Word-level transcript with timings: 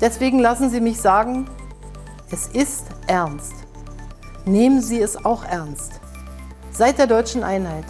Deswegen 0.00 0.38
lassen 0.38 0.70
Sie 0.70 0.80
mich 0.80 1.00
sagen, 1.00 1.48
es 2.30 2.46
ist 2.46 2.86
ernst. 3.06 3.52
Nehmen 4.44 4.80
Sie 4.80 5.00
es 5.00 5.24
auch 5.24 5.44
ernst. 5.44 6.00
Seit 6.72 6.98
der 6.98 7.06
deutschen 7.06 7.44
Einheit, 7.44 7.84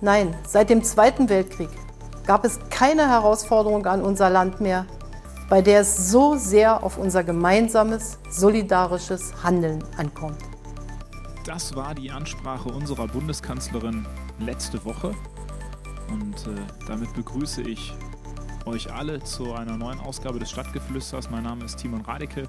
nein, 0.00 0.34
seit 0.46 0.70
dem 0.70 0.82
Zweiten 0.82 1.28
Weltkrieg 1.28 1.68
gab 2.26 2.44
es 2.44 2.58
keine 2.70 3.08
Herausforderung 3.08 3.86
an 3.86 4.02
unser 4.02 4.30
Land 4.30 4.60
mehr, 4.60 4.86
bei 5.48 5.62
der 5.62 5.80
es 5.80 6.10
so 6.10 6.36
sehr 6.36 6.82
auf 6.82 6.98
unser 6.98 7.22
gemeinsames, 7.22 8.18
solidarisches 8.30 9.44
Handeln 9.44 9.84
ankommt. 9.96 10.38
Das 11.44 11.76
war 11.76 11.94
die 11.94 12.10
Ansprache 12.10 12.70
unserer 12.70 13.06
Bundeskanzlerin 13.06 14.06
letzte 14.38 14.84
Woche. 14.84 15.14
Und 16.10 16.46
äh, 16.46 16.60
damit 16.88 17.12
begrüße 17.12 17.62
ich 17.62 17.94
euch 18.66 18.90
alle 18.90 19.22
zu 19.22 19.52
einer 19.52 19.76
neuen 19.76 20.00
Ausgabe 20.00 20.38
des 20.38 20.50
Stadtgeflüsters. 20.50 21.30
Mein 21.30 21.44
Name 21.44 21.64
ist 21.64 21.76
Timon 21.76 22.00
Radeke. 22.00 22.48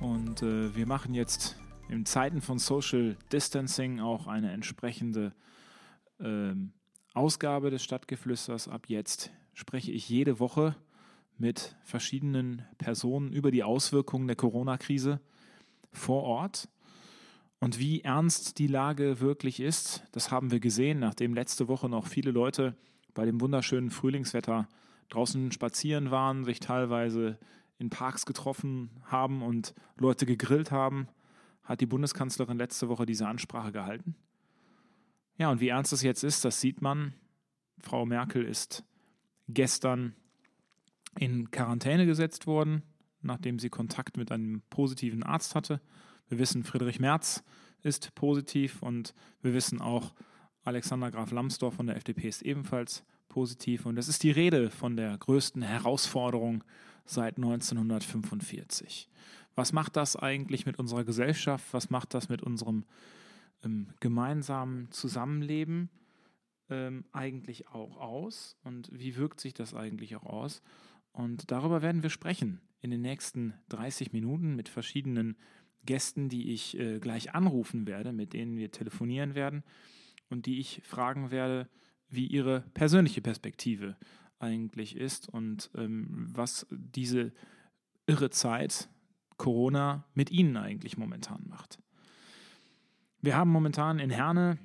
Und 0.00 0.42
äh, 0.42 0.74
wir 0.76 0.86
machen 0.86 1.14
jetzt 1.14 1.56
in 1.88 2.06
Zeiten 2.06 2.40
von 2.40 2.60
Social 2.60 3.16
Distancing 3.32 3.98
auch 3.98 4.28
eine 4.28 4.52
entsprechende 4.52 5.32
ähm, 6.20 6.72
Ausgabe 7.12 7.70
des 7.70 7.82
Stadtgeflüsters. 7.82 8.68
Ab 8.68 8.86
jetzt 8.86 9.32
spreche 9.52 9.90
ich 9.90 10.08
jede 10.08 10.38
Woche 10.38 10.76
mit 11.38 11.76
verschiedenen 11.82 12.62
Personen 12.78 13.32
über 13.32 13.50
die 13.50 13.64
Auswirkungen 13.64 14.28
der 14.28 14.36
Corona-Krise 14.36 15.20
vor 15.90 16.22
Ort. 16.22 16.68
Und 17.58 17.80
wie 17.80 18.02
ernst 18.02 18.58
die 18.58 18.68
Lage 18.68 19.18
wirklich 19.18 19.58
ist, 19.58 20.04
das 20.12 20.30
haben 20.30 20.52
wir 20.52 20.60
gesehen, 20.60 21.00
nachdem 21.00 21.34
letzte 21.34 21.66
Woche 21.66 21.88
noch 21.88 22.06
viele 22.06 22.30
Leute 22.30 22.76
bei 23.18 23.24
dem 23.24 23.40
wunderschönen 23.40 23.90
Frühlingswetter 23.90 24.68
draußen 25.08 25.50
spazieren 25.50 26.12
waren, 26.12 26.44
sich 26.44 26.60
teilweise 26.60 27.36
in 27.76 27.90
Parks 27.90 28.26
getroffen 28.26 28.90
haben 29.06 29.42
und 29.42 29.74
Leute 29.96 30.24
gegrillt 30.24 30.70
haben, 30.70 31.08
hat 31.64 31.80
die 31.80 31.86
Bundeskanzlerin 31.86 32.58
letzte 32.58 32.88
Woche 32.88 33.06
diese 33.06 33.26
Ansprache 33.26 33.72
gehalten. 33.72 34.14
Ja, 35.36 35.50
und 35.50 35.60
wie 35.60 35.66
ernst 35.66 35.92
es 35.92 36.02
jetzt 36.02 36.22
ist, 36.22 36.44
das 36.44 36.60
sieht 36.60 36.80
man. 36.80 37.12
Frau 37.80 38.06
Merkel 38.06 38.44
ist 38.44 38.84
gestern 39.48 40.14
in 41.18 41.50
Quarantäne 41.50 42.06
gesetzt 42.06 42.46
worden, 42.46 42.84
nachdem 43.20 43.58
sie 43.58 43.68
Kontakt 43.68 44.16
mit 44.16 44.30
einem 44.30 44.62
positiven 44.70 45.24
Arzt 45.24 45.56
hatte. 45.56 45.80
Wir 46.28 46.38
wissen, 46.38 46.62
Friedrich 46.62 47.00
Merz 47.00 47.42
ist 47.82 48.14
positiv 48.14 48.80
und 48.80 49.12
wir 49.42 49.54
wissen 49.54 49.80
auch, 49.80 50.14
Alexander 50.68 51.10
Graf 51.10 51.30
Lambsdorff 51.30 51.76
von 51.76 51.86
der 51.86 51.96
FDP 51.96 52.28
ist 52.28 52.42
ebenfalls 52.42 53.02
positiv. 53.28 53.86
Und 53.86 53.98
es 53.98 54.06
ist 54.06 54.22
die 54.22 54.30
Rede 54.30 54.70
von 54.70 54.96
der 54.96 55.16
größten 55.16 55.62
Herausforderung 55.62 56.62
seit 57.06 57.38
1945. 57.38 59.08
Was 59.54 59.72
macht 59.72 59.96
das 59.96 60.14
eigentlich 60.14 60.66
mit 60.66 60.78
unserer 60.78 61.04
Gesellschaft? 61.04 61.66
Was 61.72 61.88
macht 61.88 62.12
das 62.12 62.28
mit 62.28 62.42
unserem 62.42 62.84
ähm, 63.64 63.88
gemeinsamen 64.00 64.90
Zusammenleben 64.90 65.88
ähm, 66.68 67.06
eigentlich 67.12 67.68
auch 67.68 67.96
aus? 67.96 68.56
Und 68.62 68.90
wie 68.92 69.16
wirkt 69.16 69.40
sich 69.40 69.54
das 69.54 69.72
eigentlich 69.74 70.16
auch 70.16 70.26
aus? 70.26 70.60
Und 71.12 71.50
darüber 71.50 71.80
werden 71.80 72.02
wir 72.02 72.10
sprechen 72.10 72.60
in 72.82 72.90
den 72.90 73.00
nächsten 73.00 73.54
30 73.70 74.12
Minuten 74.12 74.54
mit 74.54 74.68
verschiedenen 74.68 75.38
Gästen, 75.86 76.28
die 76.28 76.52
ich 76.52 76.78
äh, 76.78 76.98
gleich 76.98 77.34
anrufen 77.34 77.86
werde, 77.86 78.12
mit 78.12 78.34
denen 78.34 78.58
wir 78.58 78.70
telefonieren 78.70 79.34
werden 79.34 79.64
und 80.30 80.46
die 80.46 80.60
ich 80.60 80.82
fragen 80.84 81.30
werde, 81.30 81.68
wie 82.08 82.26
ihre 82.26 82.60
persönliche 82.74 83.20
Perspektive 83.20 83.96
eigentlich 84.38 84.96
ist 84.96 85.28
und 85.28 85.70
ähm, 85.74 86.28
was 86.32 86.66
diese 86.70 87.32
irre 88.06 88.30
Zeit 88.30 88.88
Corona 89.36 90.04
mit 90.14 90.30
ihnen 90.30 90.56
eigentlich 90.56 90.96
momentan 90.96 91.44
macht. 91.48 91.78
Wir 93.20 93.36
haben 93.36 93.50
momentan 93.50 93.98
in 93.98 94.10
Herne 94.10 94.58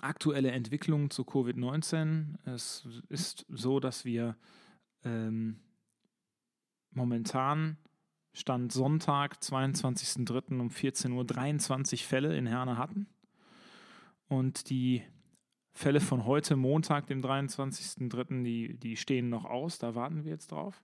aktuelle 0.00 0.50
Entwicklungen 0.50 1.10
zu 1.10 1.22
Covid-19. 1.22 2.36
Es 2.44 2.86
ist 3.08 3.46
so, 3.48 3.80
dass 3.80 4.04
wir 4.04 4.36
ähm, 5.04 5.60
momentan 6.90 7.78
Stand 8.32 8.72
Sonntag, 8.72 9.36
22.03. 9.36 10.58
um 10.58 10.70
14 10.70 11.12
Uhr 11.12 11.24
23 11.24 12.04
Fälle 12.04 12.36
in 12.36 12.46
Herne 12.46 12.78
hatten. 12.78 13.06
Und 14.34 14.68
die 14.68 15.02
Fälle 15.74 16.00
von 16.00 16.24
heute, 16.24 16.56
Montag, 16.56 17.06
dem 17.06 17.22
23.03., 17.22 18.42
die, 18.42 18.74
die 18.74 18.96
stehen 18.96 19.28
noch 19.28 19.44
aus, 19.44 19.78
da 19.78 19.94
warten 19.94 20.24
wir 20.24 20.32
jetzt 20.32 20.50
drauf. 20.50 20.82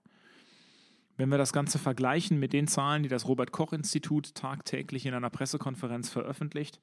Wenn 1.17 1.27
wir 1.27 1.37
das 1.37 1.51
Ganze 1.51 1.77
vergleichen 1.77 2.39
mit 2.39 2.53
den 2.53 2.67
Zahlen, 2.67 3.03
die 3.03 3.09
das 3.09 3.27
Robert 3.27 3.51
Koch 3.51 3.73
Institut 3.73 4.35
tagtäglich 4.35 5.05
in 5.05 5.13
einer 5.13 5.29
Pressekonferenz 5.29 6.09
veröffentlicht, 6.09 6.79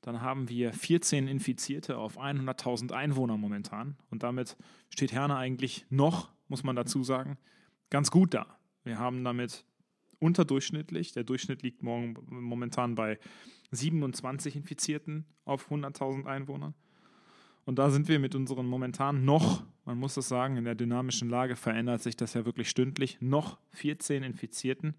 dann 0.00 0.22
haben 0.22 0.48
wir 0.48 0.72
14 0.72 1.28
Infizierte 1.28 1.98
auf 1.98 2.18
100.000 2.18 2.92
Einwohner 2.92 3.36
momentan. 3.36 3.98
Und 4.10 4.22
damit 4.22 4.56
steht 4.88 5.12
Herne 5.12 5.36
eigentlich 5.36 5.84
noch, 5.90 6.30
muss 6.48 6.62
man 6.62 6.76
dazu 6.76 7.04
sagen, 7.04 7.36
ganz 7.90 8.10
gut 8.10 8.32
da. 8.32 8.46
Wir 8.84 8.98
haben 8.98 9.22
damit 9.22 9.66
unterdurchschnittlich, 10.18 11.12
der 11.12 11.24
Durchschnitt 11.24 11.60
liegt 11.60 11.82
morgen, 11.82 12.14
momentan 12.30 12.94
bei 12.94 13.18
27 13.70 14.56
Infizierten 14.56 15.24
auf 15.44 15.70
100.000 15.70 16.26
Einwohnern. 16.26 16.74
Und 17.64 17.78
da 17.78 17.90
sind 17.90 18.08
wir 18.08 18.18
mit 18.18 18.34
unseren 18.34 18.66
momentan 18.66 19.24
noch, 19.24 19.62
man 19.84 19.98
muss 19.98 20.14
das 20.14 20.28
sagen, 20.28 20.56
in 20.56 20.64
der 20.64 20.74
dynamischen 20.74 21.28
Lage 21.28 21.56
verändert 21.56 22.02
sich 22.02 22.16
das 22.16 22.34
ja 22.34 22.44
wirklich 22.44 22.70
stündlich, 22.70 23.18
noch 23.20 23.58
14 23.72 24.22
Infizierten, 24.22 24.94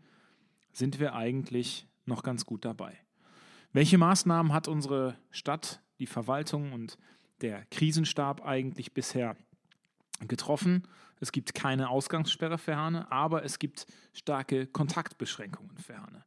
sind 0.72 1.00
wir 1.00 1.16
eigentlich 1.16 1.88
noch 2.06 2.24
ganz 2.24 2.46
gut 2.46 2.64
dabei. 2.66 2.98
Welche 3.74 3.98
Maßnahmen 3.98 4.54
hat 4.54 4.68
unsere 4.68 5.18
Stadt, 5.32 5.82
die 6.00 6.06
Verwaltung 6.06 6.74
und 6.74 6.98
der 7.42 7.66
Krisenstab 7.72 8.46
eigentlich 8.46 8.94
bisher 8.94 9.36
getroffen? 10.28 10.88
Es 11.20 11.32
gibt 11.32 11.54
keine 11.54 11.90
Ausgangssperre 11.90 12.58
für 12.58 12.76
Herne, 12.76 13.12
aber 13.12 13.44
es 13.44 13.60
gibt 13.60 13.86
starke 14.14 14.68
Kontaktbeschränkungen 14.68 15.78
für 15.78 15.94
Herne. 15.94 16.26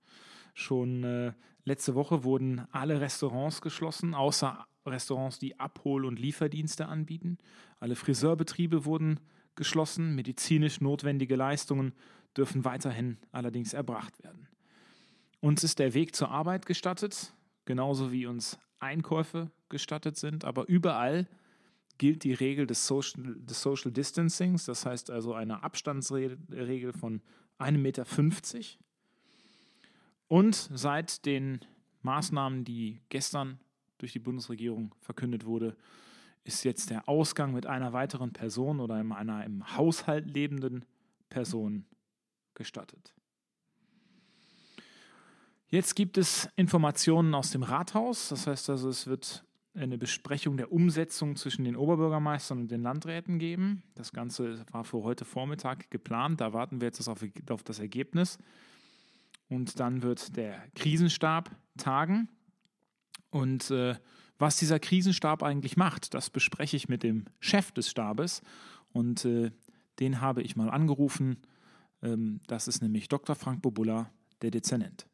Schon 0.54 1.04
äh, 1.04 1.32
letzte 1.64 1.94
Woche 1.94 2.24
wurden 2.24 2.66
alle 2.70 3.00
Restaurants 3.00 3.60
geschlossen, 3.60 4.14
außer 4.14 4.66
Restaurants, 4.86 5.38
die 5.38 5.58
Abhol- 5.58 6.04
und 6.04 6.18
Lieferdienste 6.18 6.86
anbieten. 6.86 7.38
Alle 7.80 7.96
Friseurbetriebe 7.96 8.84
wurden 8.84 9.20
geschlossen. 9.56 10.14
Medizinisch 10.14 10.80
notwendige 10.80 11.36
Leistungen 11.36 11.92
dürfen 12.36 12.64
weiterhin 12.64 13.18
allerdings 13.32 13.72
erbracht 13.72 14.22
werden. 14.22 14.48
Uns 15.40 15.62
ist 15.64 15.78
der 15.78 15.94
Weg 15.94 16.14
zur 16.14 16.30
Arbeit 16.30 16.66
gestattet, 16.66 17.34
genauso 17.64 18.12
wie 18.12 18.26
uns 18.26 18.58
Einkäufe 18.78 19.50
gestattet 19.68 20.16
sind, 20.16 20.44
aber 20.44 20.68
überall 20.68 21.28
gilt 21.98 22.24
die 22.24 22.32
Regel 22.32 22.66
des 22.66 22.86
Social, 22.86 23.36
des 23.36 23.62
Social 23.62 23.92
Distancings, 23.92 24.64
das 24.64 24.84
heißt 24.84 25.10
also 25.10 25.34
eine 25.34 25.62
Abstandsregel 25.62 26.92
von 26.92 27.20
1,50 27.58 27.78
Meter. 27.78 28.04
Und 30.34 30.68
seit 30.74 31.26
den 31.26 31.60
Maßnahmen, 32.02 32.64
die 32.64 33.00
gestern 33.08 33.60
durch 33.98 34.14
die 34.14 34.18
Bundesregierung 34.18 34.92
verkündet 35.00 35.46
wurde, 35.46 35.76
ist 36.42 36.64
jetzt 36.64 36.90
der 36.90 37.08
Ausgang 37.08 37.52
mit 37.52 37.66
einer 37.66 37.92
weiteren 37.92 38.32
Person 38.32 38.80
oder 38.80 38.96
einer 38.96 39.44
im 39.44 39.76
Haushalt 39.76 40.26
lebenden 40.26 40.86
Person 41.28 41.84
gestattet. 42.54 43.14
Jetzt 45.68 45.94
gibt 45.94 46.18
es 46.18 46.48
Informationen 46.56 47.32
aus 47.32 47.52
dem 47.52 47.62
Rathaus, 47.62 48.30
das 48.30 48.48
heißt 48.48 48.70
also, 48.70 48.88
es 48.88 49.06
wird 49.06 49.44
eine 49.74 49.98
Besprechung 49.98 50.56
der 50.56 50.72
Umsetzung 50.72 51.36
zwischen 51.36 51.64
den 51.64 51.76
Oberbürgermeistern 51.76 52.62
und 52.62 52.72
den 52.72 52.82
Landräten 52.82 53.38
geben. 53.38 53.84
Das 53.94 54.12
Ganze 54.12 54.66
war 54.72 54.82
für 54.82 55.04
heute 55.04 55.24
Vormittag 55.24 55.92
geplant, 55.92 56.40
da 56.40 56.52
warten 56.52 56.80
wir 56.80 56.88
jetzt 56.88 57.06
auf, 57.06 57.24
das 57.62 57.78
Ergebnis. 57.78 58.36
Und 59.48 59.78
dann 59.80 60.02
wird 60.02 60.36
der 60.36 60.62
Krisenstab 60.74 61.50
tagen. 61.76 62.28
Und 63.30 63.70
äh, 63.70 63.96
was 64.38 64.56
dieser 64.56 64.78
Krisenstab 64.78 65.42
eigentlich 65.42 65.76
macht, 65.76 66.14
das 66.14 66.30
bespreche 66.30 66.76
ich 66.76 66.88
mit 66.88 67.02
dem 67.02 67.26
Chef 67.40 67.72
des 67.72 67.90
Stabes. 67.90 68.42
Und 68.92 69.24
äh, 69.24 69.50
den 70.00 70.20
habe 70.20 70.42
ich 70.42 70.56
mal 70.56 70.70
angerufen. 70.70 71.42
Ähm, 72.02 72.40
das 72.46 72.68
ist 72.68 72.82
nämlich 72.82 73.08
Dr. 73.08 73.36
Frank 73.36 73.62
Bobula, 73.62 74.10
der 74.42 74.50
Dezernent. 74.50 75.06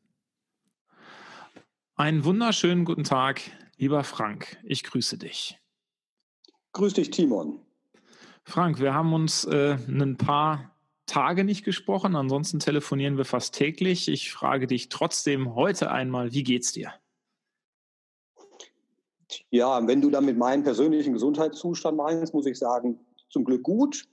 Einen 1.96 2.24
wunderschönen 2.24 2.84
guten 2.84 3.04
Tag, 3.04 3.42
lieber 3.76 4.04
Frank. 4.04 4.58
Ich 4.62 4.84
grüße 4.84 5.18
dich. 5.18 5.58
Grüß 6.72 6.94
dich, 6.94 7.10
Timon. 7.10 7.60
Frank, 8.44 8.80
wir 8.80 8.94
haben 8.94 9.12
uns 9.12 9.44
äh, 9.44 9.76
ein 9.86 10.16
paar 10.16 10.69
Tage 11.10 11.42
nicht 11.42 11.64
gesprochen, 11.64 12.14
ansonsten 12.14 12.60
telefonieren 12.60 13.16
wir 13.16 13.24
fast 13.24 13.52
täglich. 13.54 14.08
Ich 14.08 14.32
frage 14.32 14.68
dich 14.68 14.88
trotzdem 14.88 15.56
heute 15.56 15.90
einmal, 15.90 16.32
wie 16.32 16.44
geht's 16.44 16.72
dir? 16.72 16.92
Ja, 19.50 19.84
wenn 19.88 20.00
du 20.00 20.10
dann 20.10 20.24
mit 20.24 20.38
meinem 20.38 20.62
persönlichen 20.62 21.12
Gesundheitszustand 21.12 21.96
meinst, 21.96 22.32
muss 22.32 22.46
ich 22.46 22.56
sagen, 22.56 23.00
zum 23.28 23.44
Glück 23.44 23.64
gut. 23.64 24.04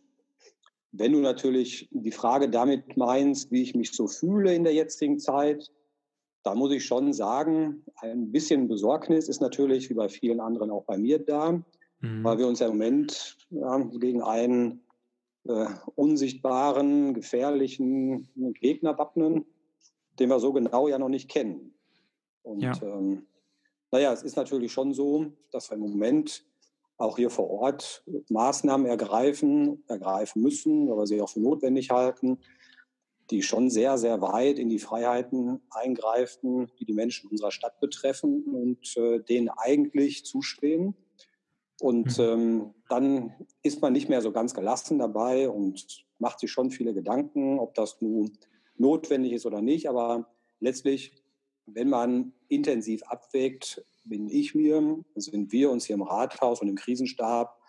Wenn 0.91 1.11
du 1.11 1.19
natürlich 1.19 1.87
die 1.91 2.11
Frage 2.11 2.49
damit 2.49 2.97
meinst, 2.97 3.51
wie 3.51 3.61
ich 3.61 3.75
mich 3.75 3.91
so 3.91 4.07
fühle 4.07 4.55
in 4.55 4.63
der 4.63 4.73
jetzigen 4.73 5.19
Zeit, 5.19 5.71
da 6.41 6.55
muss 6.55 6.71
ich 6.71 6.83
schon 6.83 7.13
sagen, 7.13 7.83
ein 7.97 8.31
bisschen 8.31 8.67
Besorgnis 8.67 9.29
ist 9.29 9.41
natürlich 9.41 9.87
wie 9.91 9.95
bei 9.95 10.09
vielen 10.09 10.39
anderen 10.39 10.71
auch 10.71 10.85
bei 10.85 10.97
mir 10.97 11.19
da, 11.19 11.51
mhm. 11.51 12.23
weil 12.23 12.39
wir 12.39 12.47
uns 12.47 12.59
ja 12.59 12.67
im 12.67 12.77
Moment 12.77 13.37
ja, 13.51 13.77
gegen 13.99 14.23
einen 14.23 14.81
äh, 15.47 15.67
unsichtbaren, 15.95 17.13
gefährlichen 17.13 18.27
Gegner 18.59 18.97
wappnen, 18.97 19.45
den 20.19 20.29
wir 20.29 20.39
so 20.39 20.53
genau 20.53 20.87
ja 20.87 20.99
noch 20.99 21.09
nicht 21.09 21.29
kennen. 21.29 21.73
Und 22.43 22.61
ja. 22.61 22.73
ähm, 22.81 23.27
naja, 23.91 24.11
es 24.13 24.23
ist 24.23 24.35
natürlich 24.35 24.71
schon 24.71 24.93
so, 24.93 25.31
dass 25.51 25.69
wir 25.69 25.75
im 25.75 25.81
Moment 25.81 26.45
auch 26.97 27.17
hier 27.17 27.29
vor 27.29 27.49
Ort 27.49 28.03
Maßnahmen 28.29 28.87
ergreifen, 28.87 29.83
ergreifen 29.87 30.41
müssen, 30.41 30.91
aber 30.91 31.05
sie 31.05 31.21
auch 31.21 31.29
für 31.29 31.39
notwendig 31.39 31.91
halten, 31.91 32.39
die 33.29 33.43
schon 33.43 33.69
sehr, 33.69 33.97
sehr 33.97 34.21
weit 34.21 34.57
in 34.57 34.69
die 34.69 34.79
Freiheiten 34.79 35.61
eingreifen, 35.69 36.71
die 36.79 36.85
die 36.85 36.93
Menschen 36.93 37.29
unserer 37.29 37.51
Stadt 37.51 37.79
betreffen 37.79 38.43
und 38.45 38.97
äh, 38.97 39.19
denen 39.19 39.49
eigentlich 39.49 40.25
zustehen. 40.25 40.95
Und 41.79 42.17
mhm. 42.17 42.23
ähm, 42.23 42.73
dann 42.89 43.33
ist 43.63 43.81
man 43.81 43.93
nicht 43.93 44.09
mehr 44.09 44.21
so 44.21 44.31
ganz 44.31 44.53
gelassen 44.53 44.99
dabei 44.99 45.49
und 45.49 46.05
macht 46.19 46.39
sich 46.39 46.51
schon 46.51 46.71
viele 46.71 46.93
Gedanken, 46.93 47.59
ob 47.59 47.75
das 47.75 48.01
nun 48.01 48.37
notwendig 48.77 49.33
ist 49.33 49.45
oder 49.45 49.61
nicht. 49.61 49.87
Aber 49.87 50.27
letztlich, 50.59 51.13
wenn 51.65 51.89
man 51.89 52.33
intensiv 52.47 53.03
abwägt, 53.03 53.85
bin 54.05 54.29
ich 54.29 54.55
mir, 54.55 55.03
sind 55.15 55.51
wir 55.51 55.69
uns 55.69 55.85
hier 55.85 55.95
im 55.95 56.01
Rathaus 56.01 56.61
und 56.61 56.69
im 56.69 56.75
Krisenstab 56.75 57.59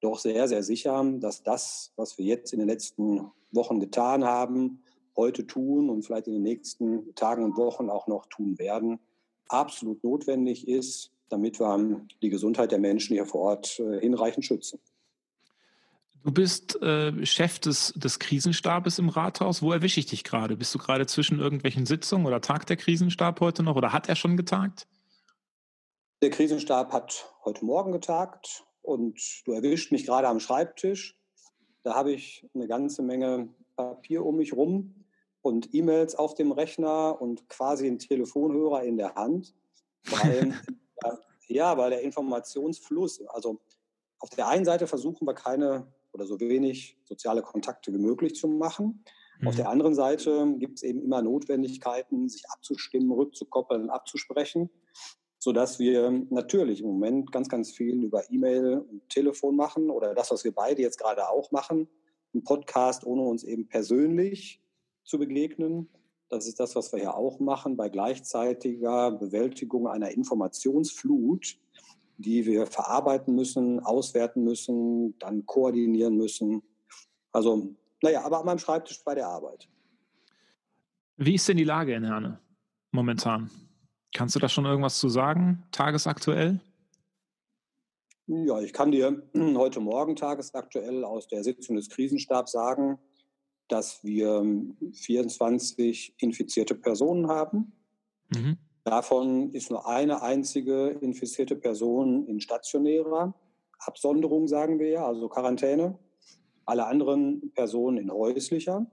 doch 0.00 0.18
sehr, 0.18 0.46
sehr 0.46 0.62
sicher, 0.62 1.02
dass 1.18 1.42
das, 1.42 1.92
was 1.96 2.18
wir 2.18 2.26
jetzt 2.26 2.52
in 2.52 2.58
den 2.58 2.68
letzten 2.68 3.30
Wochen 3.50 3.80
getan 3.80 4.24
haben, 4.24 4.82
heute 5.16 5.46
tun 5.46 5.88
und 5.88 6.02
vielleicht 6.02 6.26
in 6.26 6.34
den 6.34 6.42
nächsten 6.42 7.14
Tagen 7.14 7.42
und 7.42 7.56
Wochen 7.56 7.88
auch 7.88 8.06
noch 8.06 8.26
tun 8.26 8.58
werden, 8.58 9.00
absolut 9.48 10.04
notwendig 10.04 10.68
ist, 10.68 11.15
damit 11.28 11.58
wir 11.60 12.06
die 12.22 12.30
Gesundheit 12.30 12.72
der 12.72 12.78
Menschen 12.78 13.14
hier 13.14 13.26
vor 13.26 13.40
Ort 13.42 13.80
äh, 13.80 14.00
hinreichend 14.00 14.44
schützen. 14.44 14.80
Du 16.24 16.32
bist 16.32 16.82
äh, 16.82 17.24
Chef 17.24 17.60
des, 17.60 17.92
des 17.94 18.18
Krisenstabes 18.18 18.98
im 18.98 19.08
Rathaus. 19.08 19.62
Wo 19.62 19.70
erwische 19.70 20.00
ich 20.00 20.06
dich 20.06 20.24
gerade? 20.24 20.56
Bist 20.56 20.74
du 20.74 20.78
gerade 20.78 21.06
zwischen 21.06 21.38
irgendwelchen 21.38 21.86
Sitzungen 21.86 22.26
oder 22.26 22.40
tagt 22.40 22.68
der 22.68 22.76
Krisenstab 22.76 23.40
heute 23.40 23.62
noch 23.62 23.76
oder 23.76 23.92
hat 23.92 24.08
er 24.08 24.16
schon 24.16 24.36
getagt? 24.36 24.88
Der 26.22 26.30
Krisenstab 26.30 26.92
hat 26.92 27.32
heute 27.44 27.64
Morgen 27.64 27.92
getagt 27.92 28.64
und 28.82 29.20
du 29.44 29.52
erwischt 29.52 29.92
mich 29.92 30.04
gerade 30.04 30.26
am 30.26 30.40
Schreibtisch. 30.40 31.16
Da 31.84 31.94
habe 31.94 32.12
ich 32.12 32.44
eine 32.54 32.66
ganze 32.66 33.02
Menge 33.02 33.48
Papier 33.76 34.24
um 34.24 34.36
mich 34.36 34.52
rum 34.52 35.04
und 35.42 35.72
E-Mails 35.74 36.16
auf 36.16 36.34
dem 36.34 36.50
Rechner 36.50 37.20
und 37.20 37.48
quasi 37.48 37.86
einen 37.86 38.00
Telefonhörer 38.00 38.82
in 38.82 38.96
der 38.96 39.14
Hand. 39.14 39.54
Weil, 40.06 40.54
ja, 41.48 41.76
weil 41.76 41.90
der 41.90 42.02
Informationsfluss, 42.02 43.24
also 43.28 43.60
auf 44.18 44.30
der 44.30 44.48
einen 44.48 44.64
Seite 44.64 44.86
versuchen 44.86 45.26
wir 45.26 45.34
keine 45.34 45.86
oder 46.12 46.26
so 46.26 46.40
wenig 46.40 46.98
soziale 47.04 47.42
Kontakte 47.42 47.92
wie 47.92 47.98
möglich 47.98 48.34
zu 48.34 48.48
machen. 48.48 49.04
Mhm. 49.40 49.48
Auf 49.48 49.56
der 49.56 49.68
anderen 49.68 49.94
Seite 49.94 50.54
gibt 50.58 50.78
es 50.78 50.82
eben 50.82 51.02
immer 51.02 51.22
Notwendigkeiten, 51.22 52.28
sich 52.28 52.48
abzustimmen, 52.48 53.12
rückzukoppeln, 53.12 53.90
abzusprechen, 53.90 54.70
sodass 55.38 55.78
wir 55.78 56.10
natürlich 56.30 56.80
im 56.80 56.86
Moment 56.86 57.32
ganz, 57.32 57.48
ganz 57.48 57.70
viel 57.70 58.02
über 58.02 58.30
E-Mail 58.30 58.78
und 58.78 59.08
Telefon 59.08 59.56
machen 59.56 59.90
oder 59.90 60.14
das, 60.14 60.30
was 60.30 60.44
wir 60.44 60.52
beide 60.52 60.82
jetzt 60.82 60.98
gerade 60.98 61.28
auch 61.28 61.52
machen, 61.52 61.88
ein 62.34 62.44
Podcast, 62.44 63.04
ohne 63.04 63.22
uns 63.22 63.44
eben 63.44 63.68
persönlich 63.68 64.62
zu 65.04 65.18
begegnen. 65.18 65.88
Das 66.28 66.46
ist 66.46 66.58
das, 66.58 66.74
was 66.74 66.92
wir 66.92 67.00
ja 67.02 67.14
auch 67.14 67.38
machen 67.38 67.76
bei 67.76 67.88
gleichzeitiger 67.88 69.12
Bewältigung 69.12 69.86
einer 69.86 70.10
Informationsflut, 70.10 71.56
die 72.18 72.46
wir 72.46 72.66
verarbeiten 72.66 73.34
müssen, 73.34 73.80
auswerten 73.80 74.42
müssen, 74.42 75.16
dann 75.18 75.46
koordinieren 75.46 76.16
müssen. 76.16 76.62
Also, 77.32 77.76
naja, 78.02 78.24
aber 78.24 78.40
an 78.40 78.46
meinem 78.46 78.58
Schreibtisch 78.58 79.02
bei 79.04 79.14
der 79.14 79.28
Arbeit. 79.28 79.68
Wie 81.16 81.34
ist 81.34 81.48
denn 81.48 81.56
die 81.56 81.64
Lage 81.64 81.94
in 81.94 82.04
Herne 82.04 82.40
momentan? 82.90 83.50
Kannst 84.12 84.34
du 84.34 84.38
da 84.38 84.48
schon 84.48 84.64
irgendwas 84.64 84.98
zu 84.98 85.08
sagen, 85.08 85.62
tagesaktuell? 85.70 86.60
Ja, 88.26 88.60
ich 88.60 88.72
kann 88.72 88.90
dir 88.90 89.22
heute 89.34 89.80
Morgen 89.80 90.16
tagesaktuell 90.16 91.04
aus 91.04 91.28
der 91.28 91.44
Sitzung 91.44 91.76
des 91.76 91.88
Krisenstabs 91.88 92.52
sagen, 92.52 92.98
dass 93.68 94.04
wir 94.04 94.44
24 94.92 96.14
infizierte 96.18 96.74
Personen 96.74 97.28
haben. 97.28 97.72
Mhm. 98.34 98.58
Davon 98.84 99.50
ist 99.52 99.70
nur 99.70 99.86
eine 99.88 100.22
einzige 100.22 100.90
infizierte 101.00 101.56
Person 101.56 102.26
in 102.26 102.40
stationärer 102.40 103.34
Absonderung, 103.78 104.46
sagen 104.46 104.78
wir 104.78 104.88
ja, 104.88 105.06
also 105.06 105.28
Quarantäne. 105.28 105.98
Alle 106.64 106.86
anderen 106.86 107.52
Personen 107.52 107.98
in 107.98 108.10
häuslicher. 108.10 108.90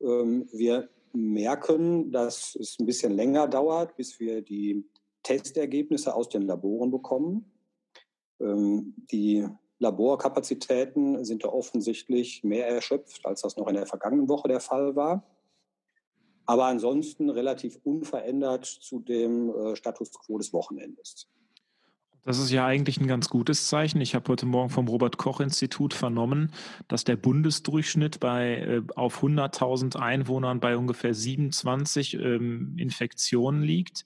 Ähm, 0.00 0.48
wir 0.52 0.90
merken, 1.12 2.12
dass 2.12 2.54
es 2.54 2.78
ein 2.78 2.86
bisschen 2.86 3.12
länger 3.12 3.48
dauert, 3.48 3.96
bis 3.96 4.20
wir 4.20 4.42
die 4.42 4.84
Testergebnisse 5.22 6.14
aus 6.14 6.28
den 6.28 6.42
Laboren 6.42 6.90
bekommen. 6.90 7.50
Ähm, 8.40 8.94
die 9.10 9.46
Laborkapazitäten 9.80 11.24
sind 11.24 11.44
da 11.44 11.48
offensichtlich 11.48 12.44
mehr 12.44 12.68
erschöpft, 12.68 13.26
als 13.26 13.42
das 13.42 13.56
noch 13.56 13.66
in 13.66 13.74
der 13.74 13.86
vergangenen 13.86 14.28
Woche 14.28 14.48
der 14.48 14.60
Fall 14.60 14.94
war 14.94 15.24
aber 16.50 16.64
ansonsten 16.64 17.30
relativ 17.30 17.78
unverändert 17.84 18.64
zu 18.64 18.98
dem 18.98 19.50
äh, 19.50 19.76
Status 19.76 20.10
quo 20.12 20.36
des 20.36 20.52
Wochenendes. 20.52 21.28
Das 22.24 22.40
ist 22.40 22.50
ja 22.50 22.66
eigentlich 22.66 23.00
ein 23.00 23.06
ganz 23.06 23.28
gutes 23.28 23.68
Zeichen. 23.68 24.00
Ich 24.00 24.16
habe 24.16 24.28
heute 24.32 24.46
Morgen 24.46 24.68
vom 24.68 24.88
Robert 24.88 25.16
Koch 25.16 25.38
Institut 25.38 25.94
vernommen, 25.94 26.52
dass 26.88 27.04
der 27.04 27.14
Bundesdurchschnitt 27.14 28.18
bei 28.18 28.56
äh, 28.56 28.82
auf 28.96 29.22
100.000 29.22 29.96
Einwohnern 29.96 30.58
bei 30.58 30.76
ungefähr 30.76 31.14
27 31.14 32.14
ähm, 32.14 32.74
Infektionen 32.76 33.62
liegt. 33.62 34.04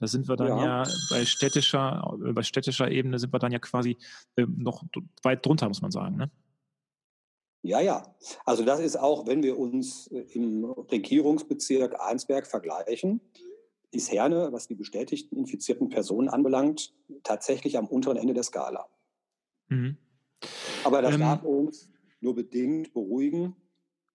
Da 0.00 0.06
sind 0.06 0.28
wir 0.28 0.36
dann 0.36 0.48
ja, 0.48 0.82
ja 0.84 0.90
bei 1.10 1.24
städtischer 1.24 2.16
äh, 2.24 2.32
bei 2.32 2.42
städtischer 2.42 2.90
Ebene 2.90 3.18
sind 3.18 3.32
wir 3.32 3.38
dann 3.38 3.52
ja 3.52 3.58
quasi 3.58 3.96
äh, 4.36 4.46
noch 4.46 4.84
weit 5.22 5.44
drunter, 5.44 5.68
muss 5.68 5.82
man 5.82 5.90
sagen. 5.90 6.16
Ne? 6.16 6.30
Ja, 7.62 7.80
ja. 7.80 8.14
Also 8.44 8.64
das 8.64 8.80
ist 8.80 8.96
auch, 8.96 9.26
wenn 9.26 9.42
wir 9.42 9.58
uns 9.58 10.06
äh, 10.08 10.20
im 10.32 10.64
Regierungsbezirk 10.64 11.98
Arnsberg 12.00 12.46
vergleichen, 12.46 13.20
ist 13.90 14.12
Herne, 14.12 14.52
was 14.52 14.68
die 14.68 14.74
bestätigten 14.74 15.36
infizierten 15.36 15.88
Personen 15.88 16.28
anbelangt, 16.28 16.94
tatsächlich 17.22 17.78
am 17.78 17.86
unteren 17.86 18.16
Ende 18.16 18.34
der 18.34 18.42
Skala. 18.42 18.86
Mhm. 19.68 19.96
Aber 20.84 21.02
das 21.02 21.14
ähm, 21.14 21.20
darf 21.20 21.42
uns 21.42 21.90
nur 22.20 22.34
bedingt 22.34 22.92
beruhigen, 22.92 23.56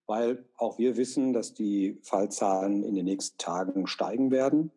weil 0.06 0.46
auch 0.58 0.78
wir 0.78 0.98
wissen, 0.98 1.34
dass 1.34 1.54
die 1.54 2.00
Fallzahlen 2.04 2.84
in 2.84 2.96
den 2.96 3.06
nächsten 3.06 3.38
Tagen 3.38 3.88
steigen 3.88 4.32
werden. 4.32 4.72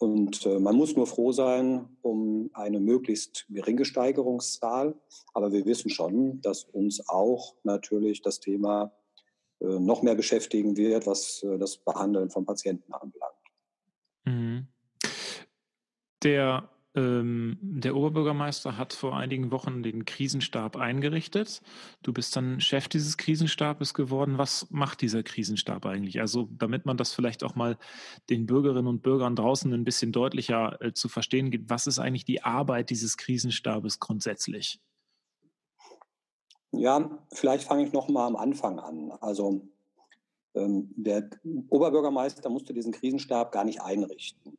Und 0.00 0.46
äh, 0.46 0.58
man 0.58 0.76
muss 0.76 0.96
nur 0.96 1.06
froh 1.06 1.30
sein 1.30 1.86
um 2.00 2.48
eine 2.54 2.80
möglichst 2.80 3.44
geringe 3.50 3.84
Steigerungszahl. 3.84 4.94
Aber 5.34 5.52
wir 5.52 5.66
wissen 5.66 5.90
schon, 5.90 6.40
dass 6.40 6.64
uns 6.64 7.06
auch 7.06 7.54
natürlich 7.64 8.22
das 8.22 8.40
Thema 8.40 8.92
äh, 9.60 9.66
noch 9.66 10.00
mehr 10.00 10.14
beschäftigen 10.14 10.78
wird, 10.78 11.06
was 11.06 11.42
äh, 11.42 11.58
das 11.58 11.76
Behandeln 11.76 12.30
von 12.30 12.46
Patienten 12.46 12.94
anbelangt. 12.94 13.34
Mhm. 14.24 14.68
Der 16.22 16.66
ähm, 16.96 17.56
der 17.62 17.94
Oberbürgermeister 17.94 18.76
hat 18.76 18.92
vor 18.92 19.16
einigen 19.16 19.52
Wochen 19.52 19.84
den 19.84 20.04
Krisenstab 20.04 20.76
eingerichtet. 20.76 21.62
Du 22.02 22.12
bist 22.12 22.34
dann 22.34 22.60
Chef 22.60 22.88
dieses 22.88 23.16
Krisenstabes 23.16 23.94
geworden. 23.94 24.38
Was 24.38 24.68
macht 24.70 25.00
dieser 25.00 25.22
Krisenstab 25.22 25.86
eigentlich? 25.86 26.20
Also, 26.20 26.48
damit 26.50 26.86
man 26.86 26.96
das 26.96 27.12
vielleicht 27.12 27.44
auch 27.44 27.54
mal 27.54 27.78
den 28.28 28.46
Bürgerinnen 28.46 28.88
und 28.88 29.02
Bürgern 29.02 29.36
draußen 29.36 29.72
ein 29.72 29.84
bisschen 29.84 30.10
deutlicher 30.10 30.82
äh, 30.82 30.92
zu 30.92 31.08
verstehen 31.08 31.52
gibt, 31.52 31.70
was 31.70 31.86
ist 31.86 32.00
eigentlich 32.00 32.24
die 32.24 32.42
Arbeit 32.42 32.90
dieses 32.90 33.16
Krisenstabes 33.16 34.00
grundsätzlich? 34.00 34.80
Ja, 36.72 37.24
vielleicht 37.32 37.64
fange 37.64 37.84
ich 37.84 37.92
noch 37.92 38.08
mal 38.08 38.26
am 38.26 38.36
Anfang 38.36 38.80
an. 38.80 39.12
Also, 39.20 39.62
ähm, 40.54 40.92
der 40.96 41.30
Oberbürgermeister 41.68 42.50
musste 42.50 42.74
diesen 42.74 42.90
Krisenstab 42.90 43.52
gar 43.52 43.64
nicht 43.64 43.80
einrichten 43.80 44.58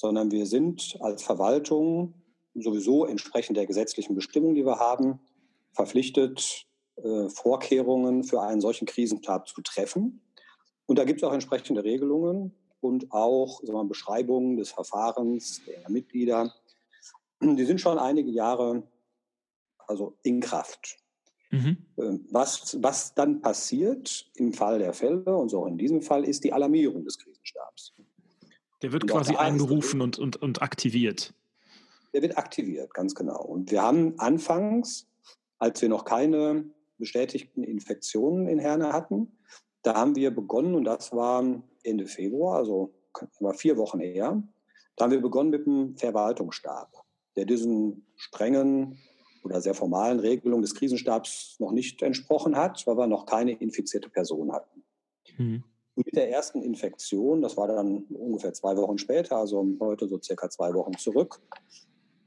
sondern 0.00 0.30
wir 0.30 0.46
sind 0.46 0.96
als 1.00 1.22
Verwaltung 1.22 2.14
sowieso 2.54 3.04
entsprechend 3.04 3.58
der 3.58 3.66
gesetzlichen 3.66 4.14
Bestimmungen, 4.14 4.54
die 4.54 4.64
wir 4.64 4.78
haben, 4.78 5.20
verpflichtet, 5.72 6.66
äh, 6.96 7.28
Vorkehrungen 7.28 8.24
für 8.24 8.40
einen 8.40 8.62
solchen 8.62 8.86
Krisenstab 8.86 9.46
zu 9.46 9.60
treffen. 9.60 10.22
Und 10.86 10.98
da 10.98 11.04
gibt 11.04 11.20
es 11.20 11.28
auch 11.28 11.34
entsprechende 11.34 11.84
Regelungen 11.84 12.54
und 12.80 13.12
auch 13.12 13.62
wir, 13.62 13.88
Beschreibungen 13.88 14.56
des 14.56 14.70
Verfahrens 14.70 15.60
der 15.66 15.90
Mitglieder. 15.90 16.54
Die 17.42 17.64
sind 17.66 17.78
schon 17.78 17.98
einige 17.98 18.30
Jahre 18.30 18.82
also 19.86 20.16
in 20.22 20.40
Kraft. 20.40 20.96
Mhm. 21.50 21.76
Ähm, 21.98 22.26
was, 22.30 22.78
was 22.80 23.12
dann 23.14 23.42
passiert 23.42 24.30
im 24.36 24.54
Fall 24.54 24.78
der 24.78 24.94
Fälle, 24.94 25.36
und 25.36 25.50
so 25.50 25.60
auch 25.60 25.66
in 25.66 25.76
diesem 25.76 26.00
Fall, 26.00 26.24
ist 26.24 26.42
die 26.42 26.54
Alarmierung 26.54 27.04
des 27.04 27.18
Krisenstabs. 27.18 27.69
Der 28.82 28.92
wird 28.92 29.04
und 29.04 29.10
quasi 29.10 29.36
eingerufen 29.36 30.00
und, 30.00 30.18
und, 30.18 30.36
und 30.36 30.62
aktiviert. 30.62 31.34
Der 32.12 32.22
wird 32.22 32.38
aktiviert, 32.38 32.92
ganz 32.94 33.14
genau. 33.14 33.42
Und 33.42 33.70
wir 33.70 33.82
haben 33.82 34.18
anfangs, 34.18 35.06
als 35.58 35.80
wir 35.82 35.88
noch 35.88 36.04
keine 36.04 36.64
bestätigten 36.98 37.62
Infektionen 37.62 38.48
in 38.48 38.58
Herne 38.58 38.92
hatten, 38.92 39.38
da 39.82 39.94
haben 39.94 40.16
wir 40.16 40.30
begonnen, 40.30 40.74
und 40.74 40.84
das 40.84 41.12
war 41.12 41.44
Ende 41.82 42.06
Februar, 42.06 42.56
also 42.58 42.92
war 43.38 43.54
vier 43.54 43.76
Wochen 43.76 44.00
her, 44.00 44.42
da 44.96 45.04
haben 45.04 45.12
wir 45.12 45.22
begonnen 45.22 45.50
mit 45.50 45.66
dem 45.66 45.96
Verwaltungsstab, 45.96 47.04
der 47.36 47.46
diesen 47.46 48.06
strengen 48.16 48.98
oder 49.42 49.60
sehr 49.60 49.74
formalen 49.74 50.20
Regelungen 50.20 50.62
des 50.62 50.74
Krisenstabs 50.74 51.56
noch 51.58 51.72
nicht 51.72 52.02
entsprochen 52.02 52.56
hat, 52.56 52.86
weil 52.86 52.98
wir 52.98 53.06
noch 53.06 53.24
keine 53.24 53.52
infizierte 53.52 54.10
Person 54.10 54.52
hatten. 54.52 54.84
Mhm. 55.38 55.64
Mit 56.04 56.16
der 56.16 56.30
ersten 56.30 56.62
Infektion, 56.62 57.42
das 57.42 57.56
war 57.56 57.68
dann 57.68 58.04
ungefähr 58.08 58.52
zwei 58.52 58.76
Wochen 58.76 58.98
später, 58.98 59.36
also 59.36 59.66
heute 59.80 60.08
so 60.08 60.20
circa 60.20 60.48
zwei 60.50 60.72
Wochen 60.74 60.96
zurück, 60.96 61.40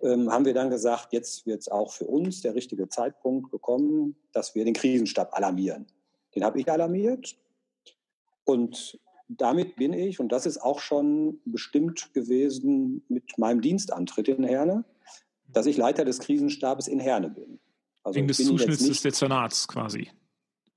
ähm, 0.01 0.32
haben 0.32 0.46
wir 0.46 0.53
dann 0.53 0.70
gesagt, 0.70 1.13
jetzt 1.13 1.46
wird 1.46 1.62
es 1.62 1.70
auch 1.70 1.92
für 1.92 2.06
uns 2.06 2.42
der 2.42 2.56
richtige 2.56 2.89
Zeitpunkt 2.89 3.51
gekommen, 3.51 4.15
dass 4.32 4.53
wir 4.56 4.65
den 4.65 4.74
Krisenstab 4.74 5.36
alarmieren. 5.36 5.88
Den 6.36 6.44
habe 6.44 6.60
ich 6.60 6.70
alarmiert 6.70 7.38
und 8.44 9.00
damit 9.27 9.75
bin 9.75 9.94
ich, 9.94 10.20
und 10.20 10.32
das 10.32 10.46
ist 10.46 10.62
auch 10.62 10.80
schon 10.80 11.39
bestimmt 11.46 12.13
gewesen 12.13 13.03
mit 13.08 13.38
meinem 13.38 13.62
Dienstantritt 13.62 14.27
in 14.27 14.44
Herne, 14.44 14.84
dass 15.48 15.65
ich 15.65 15.77
Leiter 15.77 16.06
des 16.06 16.20
Krisenstabes 16.20 16.88
in 16.88 17.00
Herne 17.00 17.30
bin. 17.30 17.60
Also 18.03 18.18
Wegen 18.18 18.27
des 18.27 18.38
Zuschnitts 18.38 18.86
des 18.86 19.01
Dezernats 19.01 19.68
quasi. 19.68 20.10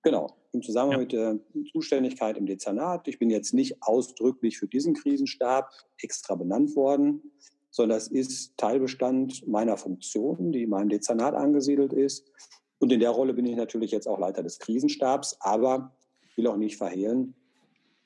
Genau, 0.06 0.28
im 0.52 0.62
Zusammenhang 0.62 1.00
ja. 1.00 1.02
mit 1.02 1.12
der 1.12 1.40
Zuständigkeit 1.72 2.36
im 2.36 2.46
Dezernat. 2.46 3.08
Ich 3.08 3.18
bin 3.18 3.28
jetzt 3.28 3.52
nicht 3.52 3.82
ausdrücklich 3.82 4.56
für 4.56 4.68
diesen 4.68 4.94
Krisenstab 4.94 5.68
extra 6.00 6.36
benannt 6.36 6.76
worden, 6.76 7.32
sondern 7.72 7.98
es 7.98 8.06
ist 8.06 8.56
Teilbestand 8.56 9.48
meiner 9.48 9.76
Funktion, 9.76 10.52
die 10.52 10.62
in 10.62 10.70
meinem 10.70 10.90
Dezernat 10.90 11.34
angesiedelt 11.34 11.92
ist. 11.92 12.30
Und 12.78 12.92
in 12.92 13.00
der 13.00 13.10
Rolle 13.10 13.34
bin 13.34 13.46
ich 13.46 13.56
natürlich 13.56 13.90
jetzt 13.90 14.06
auch 14.06 14.20
Leiter 14.20 14.44
des 14.44 14.60
Krisenstabs, 14.60 15.38
aber 15.40 15.92
ich 16.30 16.36
will 16.36 16.46
auch 16.46 16.56
nicht 16.56 16.76
verhehlen, 16.76 17.34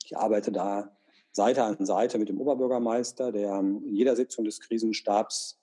ich 0.03 0.17
arbeite 0.17 0.51
da 0.51 0.97
Seite 1.31 1.63
an 1.63 1.85
Seite 1.85 2.17
mit 2.17 2.29
dem 2.29 2.41
Oberbürgermeister, 2.41 3.31
der 3.31 3.59
in 3.59 3.93
jeder 3.93 4.15
Sitzung 4.15 4.45
des 4.45 4.59
Krisenstabs 4.59 5.61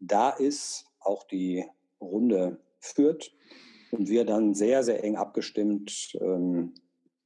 da 0.00 0.30
ist, 0.30 0.86
auch 1.00 1.24
die 1.24 1.62
Runde 2.00 2.58
führt 2.80 3.33
und 3.94 4.08
wir 4.08 4.24
dann 4.24 4.54
sehr, 4.54 4.82
sehr 4.82 5.02
eng 5.04 5.16
abgestimmt 5.16 6.16
ähm, 6.20 6.74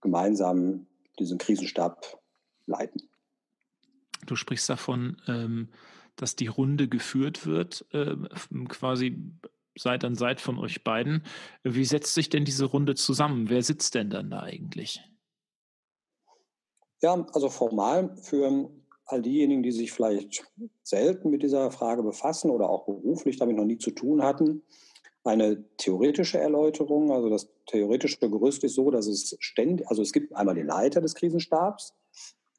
gemeinsam 0.00 0.87
diesen 1.18 1.38
Krisenstab 1.38 2.20
leiten. 2.66 3.08
Du 4.26 4.37
sprichst 4.37 4.68
davon, 4.68 5.16
ähm, 5.26 5.68
dass 6.16 6.37
die 6.37 6.46
Runde 6.46 6.88
geführt 6.88 7.46
wird, 7.46 7.87
äh, 7.92 8.14
quasi 8.68 9.32
Seite 9.76 10.06
an 10.06 10.16
Seite 10.16 10.42
von 10.42 10.58
euch 10.58 10.82
beiden. 10.84 11.25
Wie 11.62 11.84
setzt 11.84 12.14
sich 12.14 12.28
denn 12.28 12.44
diese 12.44 12.64
Runde 12.64 12.94
zusammen? 12.94 13.48
Wer 13.48 13.62
sitzt 13.62 13.94
denn 13.94 14.10
dann 14.10 14.30
da 14.30 14.40
eigentlich? 14.40 15.00
Ja, 17.00 17.26
also 17.32 17.48
formal 17.48 18.16
für 18.16 18.70
all 19.06 19.22
diejenigen, 19.22 19.62
die 19.62 19.72
sich 19.72 19.92
vielleicht 19.92 20.44
selten 20.82 21.30
mit 21.30 21.42
dieser 21.42 21.70
Frage 21.70 22.02
befassen 22.02 22.50
oder 22.50 22.68
auch 22.68 22.87
beruflich 22.87 23.38
damit 23.38 23.56
noch 23.56 23.64
nie 23.64 23.78
zu 23.78 23.92
tun 23.92 24.22
hatten, 24.22 24.62
eine 25.28 25.62
theoretische 25.76 26.38
Erläuterung. 26.38 27.12
Also 27.12 27.28
das 27.28 27.49
theoretische 27.66 28.18
Gerüst 28.18 28.64
ist 28.64 28.75
so, 28.75 28.90
dass 28.90 29.06
es 29.06 29.37
ständig, 29.40 29.87
also 29.88 30.02
es 30.02 30.12
gibt 30.12 30.35
einmal 30.35 30.54
den 30.54 30.66
Leiter 30.66 31.00
des 31.00 31.14
Krisenstabs 31.14 31.94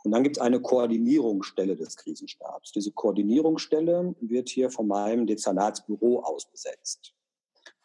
und 0.03 0.11
dann 0.11 0.23
gibt 0.23 0.37
es 0.37 0.41
eine 0.41 0.61
Koordinierungsstelle 0.61 1.75
des 1.75 1.97
Krisenstabs. 1.97 2.71
Diese 2.71 2.91
Koordinierungsstelle 2.91 4.15
wird 4.21 4.49
hier 4.49 4.69
von 4.69 4.87
meinem 4.87 5.27
Dezernatsbüro 5.27 6.21
aus 6.21 6.49
besetzt. 6.49 7.13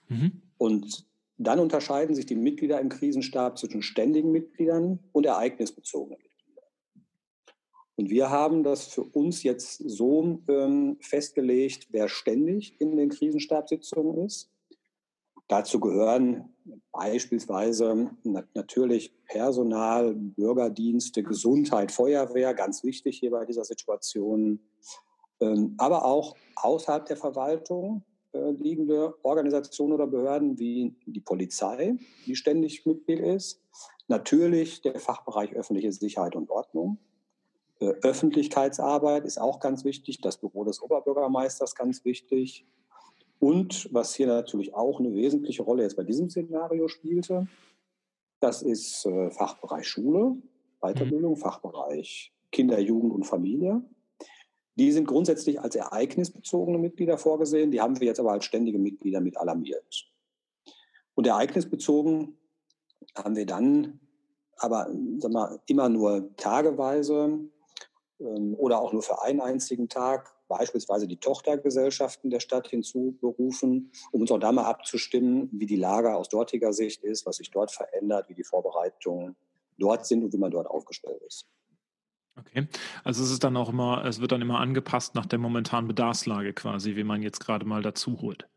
Mhm. 0.09 0.43
Und 0.59 1.07
dann 1.39 1.59
unterscheiden 1.59 2.15
sich 2.15 2.27
die 2.27 2.37
Mitglieder 2.37 2.81
im 2.81 2.89
Krisenstab 2.89 3.59
zwischen 3.59 3.83
ständigen 3.83 4.31
Mitgliedern 4.31 5.01
und 5.13 5.27
ereignisbezogenen 5.27 6.19
Mitgliedern. 6.23 6.65
Und 7.97 8.11
wir 8.11 8.31
haben 8.31 8.63
das 8.63 8.87
für 8.87 9.03
uns 9.03 9.43
jetzt 9.43 9.79
so 9.79 10.39
ähm, 10.49 10.97
festgelegt, 11.01 11.89
wer 11.91 12.09
ständig 12.09 12.81
in 12.81 12.97
den 12.97 13.09
Krisenstabssitzungen 13.09 14.25
ist. 14.25 14.54
Dazu 15.49 15.79
gehören 15.81 16.55
beispielsweise 16.93 18.11
natürlich 18.55 19.13
Personal, 19.27 20.15
Bürgerdienste, 20.15 21.23
Gesundheit, 21.23 21.93
Feuerwehr, 21.93 22.55
ganz 22.55 22.83
wichtig 22.85 23.19
hier 23.19 23.31
bei 23.31 23.45
dieser 23.45 23.65
Situation, 23.65 24.61
ähm, 25.41 25.75
aber 25.79 26.05
auch 26.05 26.37
außerhalb 26.57 27.05
der 27.07 27.17
Verwaltung 27.17 28.05
äh, 28.33 28.51
liegende 28.53 29.15
Organisationen 29.23 29.93
oder 29.93 30.07
Behörden 30.07 30.59
wie 30.59 30.95
die 31.07 31.21
Polizei, 31.21 31.97
die 32.27 32.37
ständig 32.37 32.87
Mitglied 32.87 33.21
ist, 33.21 33.61
natürlich 34.09 34.81
der 34.83 34.99
Fachbereich 34.99 35.53
öffentliche 35.55 35.93
Sicherheit 35.93 36.37
und 36.37 36.51
Ordnung, 36.51 36.99
äh, 37.81 37.93
Öffentlichkeitsarbeit 38.03 39.25
ist 39.25 39.41
auch 39.41 39.61
ganz 39.61 39.85
wichtig, 39.85 40.21
das 40.21 40.39
Büro 40.39 40.65
des 40.65 40.83
Oberbürgermeisters 40.83 41.75
ganz 41.75 42.05
wichtig. 42.05 42.67
Und 43.45 43.93
was 43.93 44.15
hier 44.15 44.27
natürlich 44.27 44.73
auch 44.73 45.01
eine 45.01 45.13
wesentliche 45.13 45.65
Rolle 45.65 45.83
jetzt 45.83 45.99
bei 45.99 46.03
diesem 46.03 46.31
Szenario 46.31 46.89
spielte, 46.89 47.47
das 48.41 48.63
ist 48.63 49.05
äh, 49.05 49.31
Fachbereich 49.31 49.87
Schule, 49.87 50.39
Weiterbildung, 50.81 51.33
mhm. 51.33 51.37
Fachbereich 51.37 52.33
Kinder, 52.51 52.81
Jugend 52.81 53.13
und 53.13 53.25
Familie. 53.25 53.83
Die 54.77 54.91
sind 54.93 55.07
grundsätzlich 55.07 55.61
als 55.61 55.77
ereignisbezogene 55.77 56.79
Mitglieder 56.79 57.19
vorgesehen, 57.19 57.71
die 57.71 57.83
haben 57.83 58.01
wir 58.01 58.07
jetzt 58.07 58.19
aber 58.19 58.33
als 58.33 58.47
ständige 58.47 58.79
Mitglieder 58.79 59.21
mit 59.21 59.37
alarmiert. 59.37 60.11
Und 61.15 61.27
ereignisbezogen 61.27 62.39
haben 63.15 63.37
wir 63.37 63.45
dann 63.45 64.01
aber 64.57 64.89
sag 65.19 65.33
mal, 65.33 65.61
immer 65.67 65.91
nur 65.91 66.35
tageweise 66.37 67.41
ähm, 68.21 68.55
oder 68.55 68.81
auch 68.81 68.95
nur 68.95 69.03
für 69.03 69.21
einen 69.21 69.43
einzigen 69.43 69.91
Tag 69.91 70.34
beispielsweise 70.49 71.07
die 71.07 71.17
Tochtergesellschaften 71.17 72.31
der 72.31 72.41
Stadt 72.41 72.69
hinzuberufen, 72.69 73.91
um 74.13 74.21
uns 74.21 74.31
auch 74.31 74.39
da 74.39 74.53
mal 74.53 74.65
abzustimmen, 74.65 75.49
wie 75.53 75.67
die 75.67 75.77
Lage 75.77 76.15
aus 76.15 76.29
dortiger 76.29 76.73
Sicht 76.73 77.03
ist, 77.03 77.27
was 77.27 77.37
sich 77.37 77.51
dort 77.51 77.73
verändert, 77.73 78.29
wie 78.29 78.35
die 78.35 78.45
Vorbereitungen 78.45 79.37
dort 79.79 80.07
sind 80.07 80.25
und 80.25 80.33
wie 80.33 80.39
man 80.39 80.51
dort 80.51 80.67
aufgestellt 80.67 81.23
ist. 81.27 81.47
Okay, 82.37 82.67
also 83.05 83.23
es 83.23 83.31
ist 83.31 83.45
dann 83.45 83.57
auch 83.57 83.69
immer, 83.69 84.05
es 84.05 84.21
wird 84.21 84.33
dann 84.33 84.43
immer 84.43 84.59
angepasst 84.59 85.15
nach 85.15 85.27
der 85.27 85.39
momentanen 85.39 85.87
Bedarfslage 85.87 86.53
quasi, 86.53 86.97
wie 86.97 87.05
man 87.05 87.23
jetzt 87.23 87.39
gerade 87.39 87.65
mal 87.65 87.81
dazu 87.81 88.21
holt. 88.21 88.49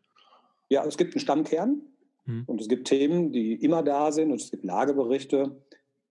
Ja, 0.69 0.83
es 0.85 0.97
gibt 0.97 1.13
einen 1.13 1.21
Stammkern 1.21 1.81
hm. 2.25 2.43
und 2.47 2.59
es 2.59 2.67
gibt 2.67 2.87
Themen, 2.87 3.31
die 3.31 3.53
immer 3.53 3.83
da 3.83 4.11
sind 4.11 4.31
und 4.31 4.41
es 4.41 4.49
gibt 4.49 4.63
Lageberichte, 4.63 5.61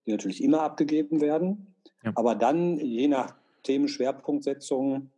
die 0.05 0.11
natürlich 0.11 0.41
immer 0.41 0.61
abgegeben 0.61 1.19
werden. 1.19 1.75
Ja. 2.03 2.13
Aber 2.15 2.35
dann, 2.35 2.77
je 2.77 3.09
nach 3.09 3.35
Themenschwerpunktsetzung, 3.63 5.11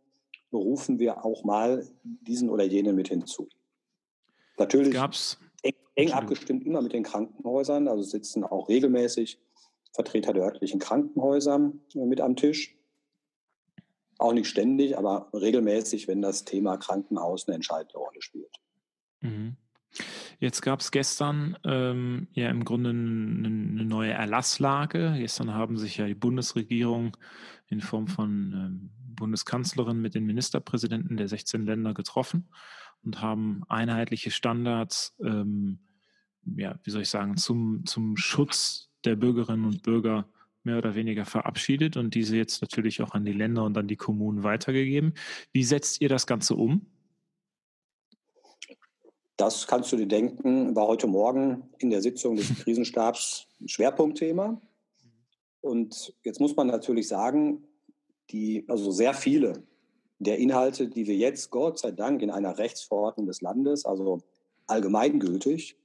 berufen 0.50 0.98
wir 0.98 1.24
auch 1.24 1.44
mal 1.44 1.86
diesen 2.02 2.50
oder 2.50 2.64
jenen 2.64 2.96
mit 2.96 3.08
hinzu. 3.08 3.48
Natürlich 4.58 4.92
Gab's, 4.92 5.38
eng, 5.62 5.74
eng 5.94 6.12
abgestimmt 6.12 6.66
immer 6.66 6.82
mit 6.82 6.92
den 6.92 7.02
Krankenhäusern, 7.02 7.88
also 7.88 8.02
sitzen 8.02 8.44
auch 8.44 8.68
regelmäßig 8.68 9.40
Vertreter 9.92 10.32
der 10.32 10.44
örtlichen 10.44 10.80
Krankenhäuser 10.80 11.72
äh, 11.94 12.06
mit 12.06 12.20
am 12.20 12.36
Tisch. 12.36 12.76
Auch 14.18 14.32
nicht 14.32 14.48
ständig, 14.48 14.98
aber 14.98 15.30
regelmäßig, 15.32 16.06
wenn 16.06 16.20
das 16.20 16.44
Thema 16.44 16.76
Krankenhaus 16.76 17.48
eine 17.48 17.54
entscheidende 17.54 17.96
Rolle 17.96 18.20
spielt. 18.20 18.54
Mhm. 19.20 19.56
Jetzt 20.38 20.62
gab 20.62 20.80
es 20.80 20.90
gestern 20.90 21.56
ähm, 21.64 22.28
ja 22.32 22.48
im 22.48 22.64
Grunde 22.64 22.90
eine, 22.90 23.46
eine, 23.48 23.84
neue 23.84 24.12
Erlasslage. 24.12 25.14
Gestern 25.18 25.54
haben 25.54 25.76
sich 25.76 25.96
ja 25.96 26.06
die 26.06 26.14
Bundesregierung 26.14 27.16
in 27.68 27.80
Form 27.80 28.06
von 28.06 28.30
ähm, 28.54 28.90
Bundeskanzlerin 29.20 30.00
mit 30.00 30.16
den 30.16 30.26
Ministerpräsidenten 30.26 31.16
der 31.16 31.28
16 31.28 31.64
Länder 31.64 31.94
getroffen 31.94 32.48
und 33.04 33.22
haben 33.22 33.62
einheitliche 33.68 34.32
Standards, 34.32 35.14
ähm, 35.24 35.78
ja, 36.56 36.78
wie 36.82 36.90
soll 36.90 37.02
ich 37.02 37.08
sagen, 37.08 37.36
zum, 37.36 37.86
zum 37.86 38.16
Schutz 38.16 38.90
der 39.04 39.14
Bürgerinnen 39.14 39.64
und 39.64 39.82
Bürger 39.82 40.28
mehr 40.62 40.78
oder 40.78 40.94
weniger 40.94 41.24
verabschiedet 41.24 41.96
und 41.96 42.14
diese 42.14 42.36
jetzt 42.36 42.60
natürlich 42.60 43.00
auch 43.02 43.12
an 43.12 43.24
die 43.24 43.32
Länder 43.32 43.64
und 43.64 43.78
an 43.78 43.88
die 43.88 43.96
Kommunen 43.96 44.42
weitergegeben. 44.42 45.14
Wie 45.52 45.64
setzt 45.64 46.00
ihr 46.00 46.08
das 46.08 46.26
Ganze 46.26 46.56
um? 46.56 46.86
Das 49.36 49.66
kannst 49.66 49.90
du 49.90 49.96
dir 49.96 50.06
denken, 50.06 50.76
war 50.76 50.86
heute 50.86 51.06
Morgen 51.06 51.70
in 51.78 51.88
der 51.88 52.02
Sitzung 52.02 52.36
des 52.36 52.48
Krisenstabs 52.64 53.46
ein 53.60 53.68
Schwerpunktthema. 53.68 54.60
Und 55.62 56.14
jetzt 56.24 56.40
muss 56.40 56.56
man 56.56 56.66
natürlich 56.66 57.08
sagen, 57.08 57.64
die, 58.32 58.64
also 58.68 58.90
sehr 58.90 59.14
viele 59.14 59.62
der 60.18 60.38
Inhalte, 60.38 60.88
die 60.88 61.06
wir 61.06 61.16
jetzt 61.16 61.50
Gott 61.50 61.78
sei 61.78 61.92
Dank 61.92 62.22
in 62.22 62.30
einer 62.30 62.58
Rechtsverordnung 62.58 63.26
des 63.26 63.40
Landes, 63.40 63.86
also 63.86 64.20
allgemeingültig, 64.66 65.78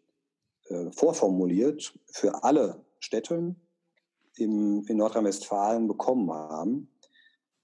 äh, 0.68 0.92
vorformuliert 0.92 1.98
für 2.08 2.44
alle 2.44 2.84
Städte 3.00 3.56
im, 4.36 4.86
in 4.88 4.98
Nordrhein-Westfalen 4.98 5.88
bekommen 5.88 6.32
haben, 6.32 6.90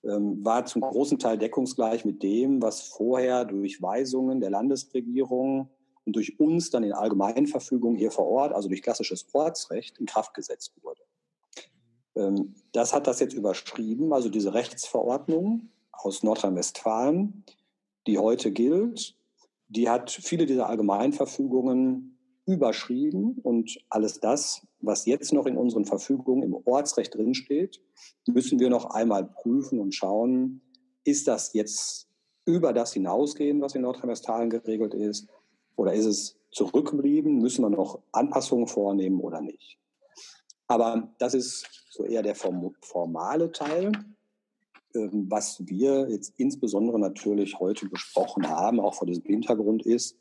ähm, 0.04 0.44
war 0.44 0.66
zum 0.66 0.82
großen 0.82 1.20
Teil 1.20 1.38
deckungsgleich 1.38 2.06
mit 2.06 2.24
dem, 2.24 2.62
was 2.62 2.82
vorher 2.82 3.46
durch 3.46 3.82
Weisungen 3.82 4.40
der 4.40 4.50
Landesregierung 4.50 5.70
und 6.06 6.16
durch 6.16 6.40
uns 6.40 6.70
dann 6.70 6.84
in 6.84 6.94
Allgemeinverfügung 6.94 7.96
hier 7.96 8.12
vor 8.12 8.28
Ort, 8.28 8.54
also 8.54 8.70
durch 8.70 8.82
klassisches 8.82 9.28
Ortsrecht, 9.34 10.00
in 10.00 10.06
Kraft 10.06 10.34
gesetzt 10.34 10.74
wurde. 10.82 11.02
Ähm, 12.15 12.56
das 12.72 12.94
hat 12.94 13.08
das 13.08 13.20
jetzt 13.20 13.34
überschrieben, 13.34 14.13
also 14.13 14.30
diese 14.30 14.53
Rechtsverordnung 14.53 15.70
aus 15.91 16.24
Nordrhein-Westfalen, 16.24 17.44
die 18.08 18.18
heute 18.18 18.51
gilt, 18.51 19.15
die 19.68 19.89
hat 19.89 20.12
viele 20.12 20.46
dieser 20.46 20.68
Allgemeinverfügungen 20.68 22.18
überschrieben 22.46 23.39
und 23.44 23.77
alles 23.89 24.20
das, 24.20 24.65
was 24.80 25.06
jetzt 25.06 25.32
noch 25.32 25.46
in 25.46 25.58
unseren 25.58 25.86
Verfügungen 25.86 26.44
im 26.44 26.56
Ortsrecht 26.65 27.15
drinsteht, 27.15 27.82
müssen 28.27 28.60
wir 28.60 28.70
noch 28.70 28.86
einmal 28.86 29.25
prüfen 29.25 29.80
und 29.80 29.94
schauen, 29.94 30.62
ist 31.03 31.27
das 31.27 31.53
jetzt 31.53 32.08
über 32.46 32.74
das 32.74 32.94
hinausgehen, 32.94 33.62
was 33.62 33.75
in 33.75 33.84
Nordrhein-Westfalen 33.84 34.50
geregelt 34.50 34.94
ist, 34.94 35.27
oder 35.75 35.94
ist 35.94 36.06
es 36.06 36.38
zurückgeblieben? 36.51 37.38
Müssen 37.38 37.63
wir 37.63 37.70
noch 37.70 38.00
Anpassungen 38.12 38.68
vornehmen 38.68 39.20
oder 39.20 39.41
nicht? 39.41 39.80
Aber 40.72 41.10
das 41.18 41.34
ist 41.34 41.68
so 41.90 42.06
eher 42.06 42.24
der 42.24 42.34
formale 42.36 43.51
Teil. 43.51 43.92
Ähm, 44.96 45.25
was 45.30 45.62
wir 45.68 46.10
jetzt 46.10 46.34
insbesondere 46.38 46.98
natürlich 46.98 47.60
heute 47.60 47.90
besprochen 47.90 48.48
haben, 48.48 48.80
auch 48.80 48.94
vor 48.94 49.06
diesem 49.06 49.25
Hintergrund 49.25 49.86
ist, 49.86 50.18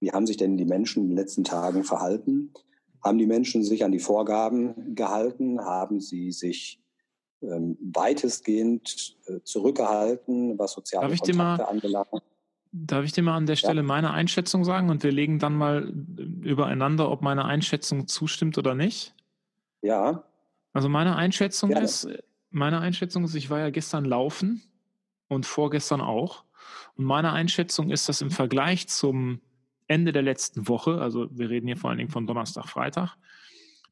wie 0.00 0.10
haben 0.10 0.26
sich 0.26 0.36
denn 0.36 0.56
die 0.56 0.64
Menschen 0.64 1.04
in 1.04 1.10
den 1.10 1.16
letzten 1.16 1.44
Tagen 1.44 1.84
verhalten? 1.84 2.52
Haben 3.00 3.18
die 3.18 3.26
Menschen 3.26 3.62
sich 3.62 3.84
an 3.84 3.92
die 3.92 4.00
Vorgaben 4.00 4.96
gehalten? 4.96 5.60
Haben 5.60 6.00
sie 6.00 6.32
sich 6.32 6.80
ähm, 7.40 7.78
weitestgehend 7.80 9.16
äh, 9.26 9.38
zurückgehalten, 9.44 10.58
was 10.58 10.72
soziale 10.72 11.10
Darf 11.10 11.18
Kontakte 11.20 11.36
mal, 11.36 11.60
anbelangt? 11.60 12.22
Darf 12.72 13.04
ich 13.04 13.12
dir 13.12 13.22
mal 13.22 13.36
an 13.36 13.46
der 13.46 13.56
Stelle 13.56 13.82
ja. 13.82 13.86
meine 13.86 14.10
Einschätzung 14.10 14.64
sagen 14.64 14.90
und 14.90 15.04
wir 15.04 15.12
legen 15.12 15.38
dann 15.38 15.54
mal 15.54 15.92
übereinander, 16.42 17.08
ob 17.08 17.22
meine 17.22 17.44
Einschätzung 17.44 18.08
zustimmt 18.08 18.58
oder 18.58 18.74
nicht? 18.74 19.15
Ja. 19.82 20.24
Also 20.72 20.88
meine 20.88 21.16
Einschätzung 21.16 21.70
Gerne. 21.70 21.84
ist, 21.84 22.08
meine 22.50 22.80
Einschätzung 22.80 23.24
ist, 23.24 23.34
ich 23.34 23.50
war 23.50 23.58
ja 23.58 23.70
gestern 23.70 24.04
laufen 24.04 24.62
und 25.28 25.46
vorgestern 25.46 26.00
auch. 26.00 26.44
Und 26.96 27.04
meine 27.04 27.32
Einschätzung 27.32 27.90
ist, 27.90 28.08
dass 28.08 28.20
im 28.20 28.30
Vergleich 28.30 28.88
zum 28.88 29.40
Ende 29.88 30.12
der 30.12 30.22
letzten 30.22 30.68
Woche, 30.68 31.00
also 31.00 31.28
wir 31.30 31.48
reden 31.48 31.66
hier 31.66 31.76
vor 31.76 31.90
allen 31.90 31.98
Dingen 31.98 32.10
von 32.10 32.26
Donnerstag, 32.26 32.68
Freitag, 32.68 33.16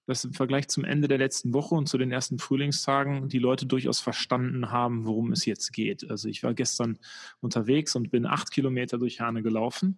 dass 0.07 0.25
im 0.25 0.35
Vergleich 0.35 0.69
zum 0.69 0.85
Ende 0.85 1.09
der 1.09 1.19
letzten 1.19 1.55
Woche 1.55 1.75
und 1.75 1.89
zu 1.89 1.97
den 1.97 2.11
ersten 2.11 2.39
Frühlingstagen 2.39 3.29
die 3.29 3.39
Leute 3.39 3.67
durchaus 3.67 4.01
verstanden 4.01 4.71
haben, 4.71 5.07
worum 5.07 5.33
es 5.33 5.47
jetzt 5.47 5.73
geht. 5.73 6.11
Also 6.11 6.29
ich 6.29 6.43
war 6.43 6.53
gestern 6.53 6.99
unterwegs 7.41 7.97
und 7.97 8.11
bin 8.11 8.27
acht 8.27 8.51
Kilometer 8.51 8.99
durch 8.99 9.21
Herne 9.21 9.43
gelaufen 9.43 9.97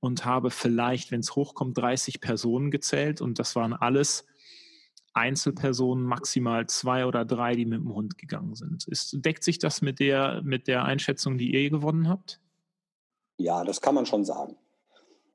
und 0.00 0.24
habe 0.24 0.50
vielleicht, 0.50 1.12
wenn 1.12 1.20
es 1.20 1.36
hochkommt, 1.36 1.78
30 1.78 2.20
Personen 2.20 2.70
gezählt 2.70 3.20
und 3.20 3.38
das 3.38 3.54
waren 3.54 3.72
alles 3.72 4.26
Einzelpersonen, 5.14 6.04
maximal 6.04 6.66
zwei 6.66 7.06
oder 7.06 7.24
drei, 7.24 7.54
die 7.54 7.64
mit 7.64 7.80
dem 7.80 7.94
Hund 7.94 8.18
gegangen 8.18 8.54
sind. 8.54 8.86
Ist, 8.88 9.24
deckt 9.24 9.44
sich 9.44 9.58
das 9.58 9.80
mit 9.80 10.00
der, 10.00 10.42
mit 10.42 10.66
der 10.66 10.84
Einschätzung, 10.84 11.38
die 11.38 11.54
ihr 11.54 11.70
gewonnen 11.70 12.08
habt? 12.08 12.40
Ja, 13.38 13.64
das 13.64 13.80
kann 13.80 13.94
man 13.94 14.06
schon 14.06 14.24
sagen. 14.24 14.56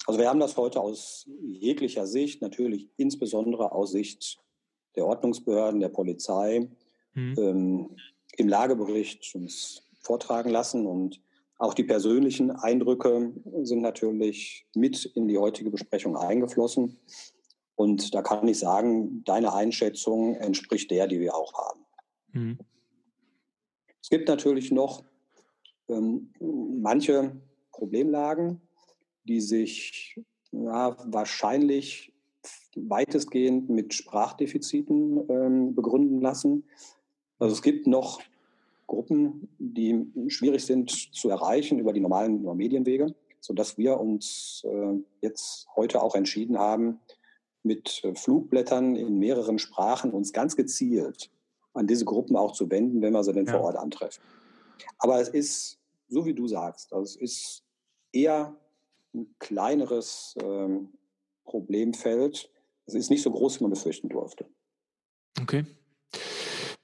Also 0.06 0.20
wir 0.20 0.30
haben 0.30 0.40
das 0.40 0.58
heute 0.58 0.80
aus 0.80 1.30
jeglicher 1.42 2.08
Sicht, 2.08 2.42
natürlich 2.42 2.90
insbesondere 2.98 3.72
aus 3.72 3.92
Sicht 3.92 4.40
der 4.96 5.06
Ordnungsbehörden, 5.06 5.80
der 5.80 5.90
Polizei, 5.90 6.70
mhm. 7.14 7.36
ähm, 7.38 7.96
im 8.38 8.48
Lagebericht 8.48 9.34
uns 9.36 9.84
vortragen 10.02 10.50
lassen. 10.50 10.86
Und 10.86 11.22
auch 11.58 11.74
die 11.74 11.84
persönlichen 11.84 12.52
Eindrücke 12.52 13.34
sind 13.64 13.82
natürlich 13.82 14.66
mit 14.74 15.06
in 15.06 15.28
die 15.28 15.38
heutige 15.38 15.70
Besprechung 15.70 16.18
eingeflossen. 16.18 16.98
Und 17.80 18.14
da 18.14 18.22
kann 18.22 18.46
ich 18.46 18.60
sagen, 18.60 19.24
deine 19.24 19.54
Einschätzung 19.54 20.36
entspricht 20.36 20.92
der, 20.92 21.08
die 21.08 21.22
wir 21.22 21.34
auch 21.34 21.54
haben. 21.54 21.80
Mhm. 22.34 22.58
Es 24.02 24.10
gibt 24.10 24.28
natürlich 24.28 24.70
noch 24.70 25.06
ähm, 25.88 26.34
manche 26.42 27.40
Problemlagen, 27.72 28.60
die 29.24 29.40
sich 29.40 30.20
ja, 30.52 30.98
wahrscheinlich 31.06 32.12
weitestgehend 32.76 33.70
mit 33.70 33.94
Sprachdefiziten 33.94 35.30
ähm, 35.30 35.74
begründen 35.74 36.20
lassen. 36.20 36.66
Also 37.38 37.54
es 37.54 37.62
gibt 37.62 37.88
noch 37.88 38.20
Gruppen, 38.88 39.48
die 39.58 40.06
schwierig 40.28 40.66
sind 40.66 40.92
zu 40.92 41.30
erreichen 41.30 41.80
über 41.80 41.94
die 41.94 42.02
normalen 42.02 42.42
Medienwege, 42.58 43.16
sodass 43.40 43.78
wir 43.78 44.02
uns 44.02 44.66
äh, 44.66 45.00
jetzt 45.22 45.70
heute 45.78 46.04
auch 46.04 46.16
entschieden 46.16 46.60
haben, 46.60 47.00
mit 47.70 48.02
Flugblättern 48.16 48.96
in 48.96 49.20
mehreren 49.20 49.60
Sprachen 49.60 50.12
uns 50.12 50.34
ganz 50.34 50.56
gezielt 50.56 51.30
an 51.74 51.86
diese 51.86 52.04
Gruppen 52.04 52.36
auch 52.36 52.54
zu 52.54 52.70
wenden, 52.72 53.02
wenn 53.02 53.14
wir 53.14 53.24
sie 53.24 53.32
denn 53.32 53.46
ja. 53.46 53.54
vor 53.54 53.62
Ort 53.62 53.76
antreffen. 53.76 54.24
Aber 54.98 55.22
es 55.22 55.30
ist, 55.30 55.80
so 56.08 56.26
wie 56.26 56.34
du 56.34 56.48
sagst, 56.48 56.92
also 56.92 57.04
es 57.04 57.16
ist 57.16 57.64
eher 58.12 58.56
ein 59.14 59.28
kleineres 59.38 60.36
ähm, 60.42 60.90
Problemfeld. 61.46 62.50
Es 62.88 62.96
ist 62.96 63.12
nicht 63.12 63.22
so 63.22 63.30
groß, 63.30 63.60
wie 63.60 63.66
man 63.66 63.72
befürchten 63.72 64.10
durfte. 64.10 64.46
Okay. 65.40 65.66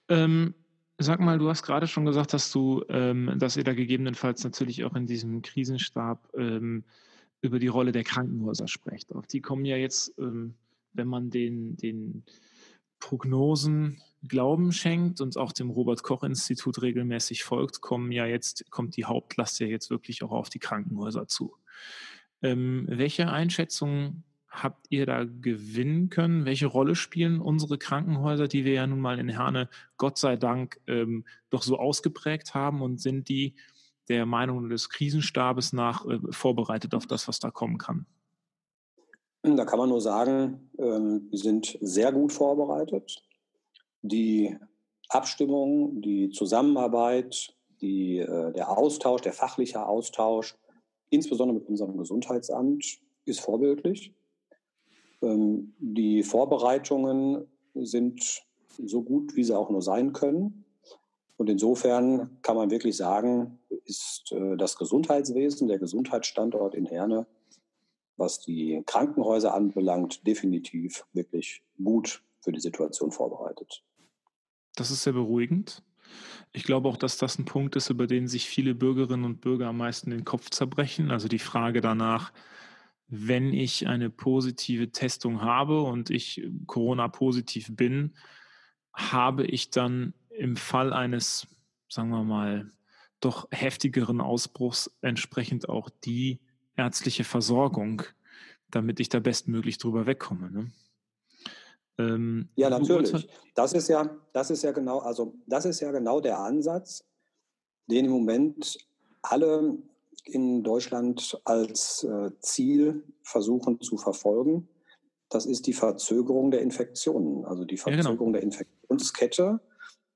Ähm, 0.07 0.53
sag 0.99 1.19
mal, 1.19 1.39
du 1.39 1.49
hast 1.49 1.63
gerade 1.63 1.87
schon 1.87 2.05
gesagt, 2.05 2.31
dass 2.33 2.51
du, 2.51 2.83
ähm, 2.89 3.33
dass 3.39 3.57
ihr 3.57 3.63
da 3.63 3.73
gegebenenfalls 3.73 4.43
natürlich 4.43 4.85
auch 4.85 4.95
in 4.95 5.07
diesem 5.07 5.41
Krisenstab 5.41 6.29
ähm, 6.37 6.83
über 7.41 7.59
die 7.59 7.67
Rolle 7.67 7.91
der 7.91 8.03
Krankenhäuser 8.03 8.67
sprecht. 8.67 9.13
Auf 9.13 9.27
die 9.27 9.41
kommen 9.41 9.65
ja 9.65 9.77
jetzt, 9.77 10.13
ähm, 10.19 10.55
wenn 10.95 11.07
man 11.07 11.29
den, 11.29 11.77
den 11.77 12.23
Prognosen 12.99 14.01
Glauben 14.27 14.71
schenkt 14.71 15.21
und 15.21 15.37
auch 15.37 15.51
dem 15.51 15.69
Robert 15.69 16.01
Koch 16.01 16.23
Institut 16.23 16.81
regelmäßig 16.81 17.43
folgt, 17.43 17.81
kommen 17.81 18.11
ja 18.11 18.25
jetzt, 18.25 18.69
kommt 18.71 18.97
die 18.97 19.05
Hauptlast 19.05 19.59
ja 19.59 19.67
jetzt 19.67 19.89
wirklich 19.91 20.23
auch 20.23 20.31
auf 20.31 20.49
die 20.49 20.59
Krankenhäuser 20.59 21.27
zu. 21.27 21.55
Ähm, 22.41 22.85
welche 22.87 23.29
Einschätzung 23.29 24.23
habt 24.49 24.87
ihr 24.89 25.05
da 25.05 25.25
gewinnen 25.25 26.09
können? 26.09 26.45
Welche 26.45 26.67
Rolle 26.67 26.95
spielen 26.95 27.39
unsere 27.39 27.77
Krankenhäuser, 27.77 28.47
die 28.47 28.65
wir 28.65 28.73
ja 28.73 28.87
nun 28.87 28.99
mal 28.99 29.19
in 29.19 29.29
Herne 29.29 29.69
Gott 29.97 30.17
sei 30.17 30.35
Dank 30.37 30.79
ähm, 30.87 31.25
doch 31.49 31.61
so 31.61 31.77
ausgeprägt 31.77 32.53
haben 32.53 32.81
und 32.81 32.99
sind 32.99 33.29
die 33.29 33.55
der 34.07 34.25
Meinung 34.25 34.69
des 34.69 34.89
Krisenstabes 34.89 35.73
nach 35.73 36.05
äh, 36.05 36.19
vorbereitet 36.29 36.93
auf 36.93 37.07
das, 37.07 37.27
was 37.27 37.39
da 37.39 37.51
kommen 37.51 37.77
kann? 37.77 38.05
Da 39.53 39.65
kann 39.65 39.77
man 39.77 39.89
nur 39.89 40.01
sagen, 40.01 40.71
ähm, 40.79 41.27
wir 41.29 41.37
sind 41.37 41.77
sehr 41.79 42.11
gut 42.11 42.33
vorbereitet. 42.33 43.23
Die 44.01 44.57
Abstimmung, 45.09 46.01
die 46.01 46.31
Zusammenarbeit, 46.31 47.55
die, 47.79 48.17
äh, 48.17 48.53
der 48.53 48.75
Austausch, 48.75 49.21
der 49.21 49.33
fachliche 49.33 49.85
Austausch 49.85 50.55
insbesondere 51.11 51.59
mit 51.59 51.67
unserem 51.67 51.95
Gesundheitsamt, 51.97 52.99
ist 53.25 53.39
vorbildlich. 53.39 54.13
Ähm, 55.21 55.75
die 55.77 56.23
Vorbereitungen 56.23 57.45
sind 57.75 58.43
so 58.83 59.03
gut, 59.03 59.35
wie 59.35 59.43
sie 59.43 59.55
auch 59.55 59.69
nur 59.69 59.83
sein 59.83 60.11
können. 60.11 60.65
Und 61.37 61.49
insofern 61.49 62.37
kann 62.41 62.55
man 62.55 62.71
wirklich 62.71 62.97
sagen, 62.97 63.59
ist 63.85 64.31
äh, 64.31 64.57
das 64.57 64.75
Gesundheitswesen, 64.77 65.67
der 65.67 65.77
Gesundheitsstandort 65.77 66.73
in 66.73 66.85
Herne, 66.85 67.27
was 68.17 68.41
die 68.41 68.81
Krankenhäuser 68.85 69.53
anbelangt, 69.53 70.25
definitiv 70.25 71.05
wirklich 71.13 71.63
gut 71.83 72.23
für 72.41 72.51
die 72.51 72.59
Situation 72.59 73.11
vorbereitet. 73.11 73.83
Das 74.75 74.91
ist 74.91 75.03
sehr 75.03 75.13
beruhigend. 75.13 75.83
Ich 76.53 76.63
glaube 76.63 76.87
auch, 76.87 76.97
dass 76.97 77.17
das 77.17 77.37
ein 77.37 77.45
Punkt 77.45 77.75
ist, 77.75 77.89
über 77.89 78.07
den 78.07 78.27
sich 78.27 78.47
viele 78.47 78.75
Bürgerinnen 78.75 79.25
und 79.25 79.41
Bürger 79.41 79.67
am 79.67 79.77
meisten 79.77 80.11
den 80.11 80.23
Kopf 80.23 80.49
zerbrechen. 80.49 81.11
Also 81.11 81.27
die 81.27 81.39
Frage 81.39 81.81
danach, 81.81 82.31
wenn 83.07 83.53
ich 83.53 83.87
eine 83.87 84.09
positive 84.09 84.91
Testung 84.91 85.41
habe 85.41 85.81
und 85.81 86.09
ich 86.09 86.47
Corona-positiv 86.65 87.75
bin, 87.75 88.15
habe 88.93 89.45
ich 89.45 89.69
dann 89.69 90.13
im 90.29 90.55
Fall 90.55 90.93
eines, 90.93 91.47
sagen 91.89 92.09
wir 92.09 92.23
mal, 92.23 92.71
doch 93.19 93.47
heftigeren 93.51 94.21
Ausbruchs 94.21 94.95
entsprechend 95.01 95.69
auch 95.69 95.89
die 95.89 96.39
ärztliche 96.77 97.23
Versorgung, 97.23 98.03
damit 98.71 98.99
ich 98.99 99.09
da 99.09 99.19
bestmöglich 99.19 99.77
drüber 99.77 100.05
wegkomme. 100.05 100.51
Ne? 100.51 100.71
Ähm, 101.97 102.49
ja, 102.55 102.69
natürlich. 102.69 103.27
Das 103.53 103.73
ist 103.73 103.87
ja, 103.87 104.17
das 104.33 104.49
ist 104.49 104.63
ja 104.63 104.71
genau, 104.71 104.99
also 104.99 105.35
das 105.47 105.65
ist 105.65 105.79
ja 105.79 105.91
genau 105.91 106.19
der 106.19 106.39
Ansatz, 106.39 107.05
den 107.87 108.05
im 108.05 108.11
Moment 108.11 108.77
alle 109.21 109.77
in 110.25 110.63
Deutschland 110.63 111.39
als 111.45 112.03
äh, 112.03 112.31
Ziel 112.39 113.03
versuchen 113.23 113.79
zu 113.79 113.97
verfolgen, 113.97 114.67
das 115.29 115.45
ist 115.45 115.67
die 115.67 115.73
Verzögerung 115.73 116.51
der 116.51 116.61
Infektionen, 116.61 117.45
also 117.45 117.65
die 117.65 117.77
Verzögerung 117.77 118.07
ja, 118.07 118.15
genau. 118.15 118.31
der 118.31 118.43
Infektionskette, 118.43 119.59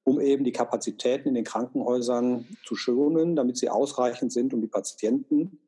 um 0.03 0.19
eben 0.19 0.43
die 0.43 0.51
Kapazitäten 0.51 1.29
in 1.29 1.35
den 1.35 1.43
Krankenhäusern 1.43 2.47
zu 2.65 2.75
schonen, 2.75 3.35
damit 3.35 3.57
sie 3.57 3.69
ausreichend 3.69 4.31
sind, 4.31 4.53
um 4.53 4.61
die 4.61 4.67
Patienten, 4.67 5.59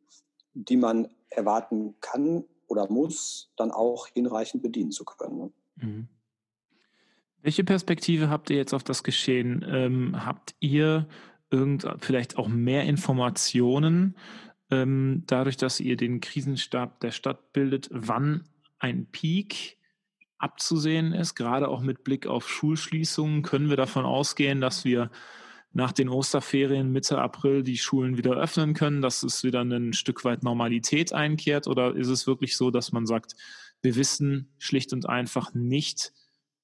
die 0.53 0.77
man 0.77 1.09
erwarten 1.29 1.95
kann 2.01 2.43
oder 2.67 2.89
muss, 2.89 3.51
dann 3.57 3.71
auch 3.71 4.07
hinreichend 4.07 4.63
bedienen 4.63 4.91
zu 4.91 5.05
können. 5.05 5.37
Ne? 5.37 5.51
Mhm. 5.75 6.07
Welche 7.41 7.63
Perspektive 7.63 8.29
habt 8.29 8.49
ihr 8.49 8.57
jetzt 8.57 8.73
auf 8.73 8.83
das 8.83 9.03
Geschehen? 9.03 9.65
Ähm, 9.67 10.25
habt 10.25 10.55
ihr 10.59 11.07
irgend, 11.49 11.87
vielleicht 11.99 12.37
auch 12.37 12.47
mehr 12.47 12.83
Informationen 12.83 14.15
ähm, 14.71 15.23
dadurch, 15.27 15.57
dass 15.57 15.79
ihr 15.79 15.97
den 15.97 16.21
Krisenstab 16.21 17.01
der 17.01 17.11
Stadt 17.11 17.51
bildet, 17.51 17.89
wann 17.91 18.45
ein 18.79 19.05
Peak 19.07 19.77
abzusehen 20.37 21.13
ist, 21.13 21.35
gerade 21.35 21.67
auch 21.67 21.81
mit 21.81 22.03
Blick 22.03 22.25
auf 22.25 22.49
Schulschließungen, 22.49 23.43
können 23.43 23.69
wir 23.69 23.77
davon 23.77 24.05
ausgehen, 24.05 24.61
dass 24.61 24.85
wir 24.85 25.11
nach 25.73 25.91
den 25.91 26.09
Osterferien 26.09 26.91
Mitte 26.91 27.17
April 27.17 27.63
die 27.63 27.77
Schulen 27.77 28.17
wieder 28.17 28.31
öffnen 28.31 28.73
können, 28.73 29.01
dass 29.01 29.23
es 29.23 29.43
wieder 29.43 29.61
ein 29.61 29.93
Stück 29.93 30.25
weit 30.25 30.43
Normalität 30.43 31.13
einkehrt? 31.13 31.67
Oder 31.67 31.95
ist 31.95 32.09
es 32.09 32.27
wirklich 32.27 32.57
so, 32.57 32.71
dass 32.71 32.91
man 32.91 33.05
sagt, 33.05 33.35
wir 33.81 33.95
wissen 33.95 34.53
schlicht 34.57 34.91
und 34.93 35.07
einfach 35.07 35.53
nicht, 35.53 36.13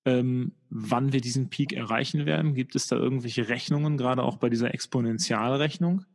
ähm, 0.05 0.53
wann 0.69 1.13
wir 1.13 1.21
diesen 1.21 1.49
Peak 1.49 1.73
erreichen 1.73 2.25
werden? 2.25 2.53
Gibt 2.53 2.75
es 2.75 2.87
da 2.87 2.97
irgendwelche 2.97 3.47
Rechnungen, 3.47 3.97
gerade 3.97 4.23
auch 4.23 4.37
bei 4.37 4.49
dieser 4.49 4.73
Exponentialrechnung? 4.73 6.05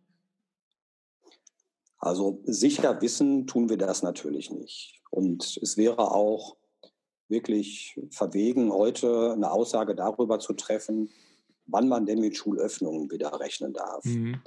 Also 1.99 2.43
sicher 2.45 3.01
wissen 3.01 3.47
tun 3.47 3.69
wir 3.69 3.79
das 3.79 4.03
natürlich 4.03 4.51
nicht. 4.51 5.01
Und 5.11 5.59
es 5.63 5.77
wäre 5.77 6.11
auch 6.11 6.57
wirklich 7.29 7.99
verwegen, 8.11 8.73
heute 8.73 9.33
eine 9.33 9.51
Aussage 9.51 9.95
darüber 9.95 10.39
zu 10.39 10.53
treffen, 10.53 11.11
wann 11.67 11.89
man 11.89 12.07
denn 12.07 12.21
mit 12.21 12.37
Schulöffnungen 12.37 13.11
wieder 13.11 13.39
rechnen 13.41 13.73
darf. 13.73 14.05
Mhm. 14.05 14.41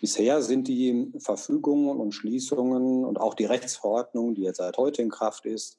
Bisher 0.00 0.42
sind 0.42 0.68
die 0.68 1.12
Verfügungen 1.18 1.98
und 1.98 2.12
Schließungen 2.12 3.04
und 3.04 3.20
auch 3.20 3.34
die 3.34 3.46
Rechtsverordnung, 3.46 4.34
die 4.34 4.42
jetzt 4.42 4.58
seit 4.58 4.76
heute 4.76 5.02
in 5.02 5.10
Kraft 5.10 5.44
ist, 5.44 5.78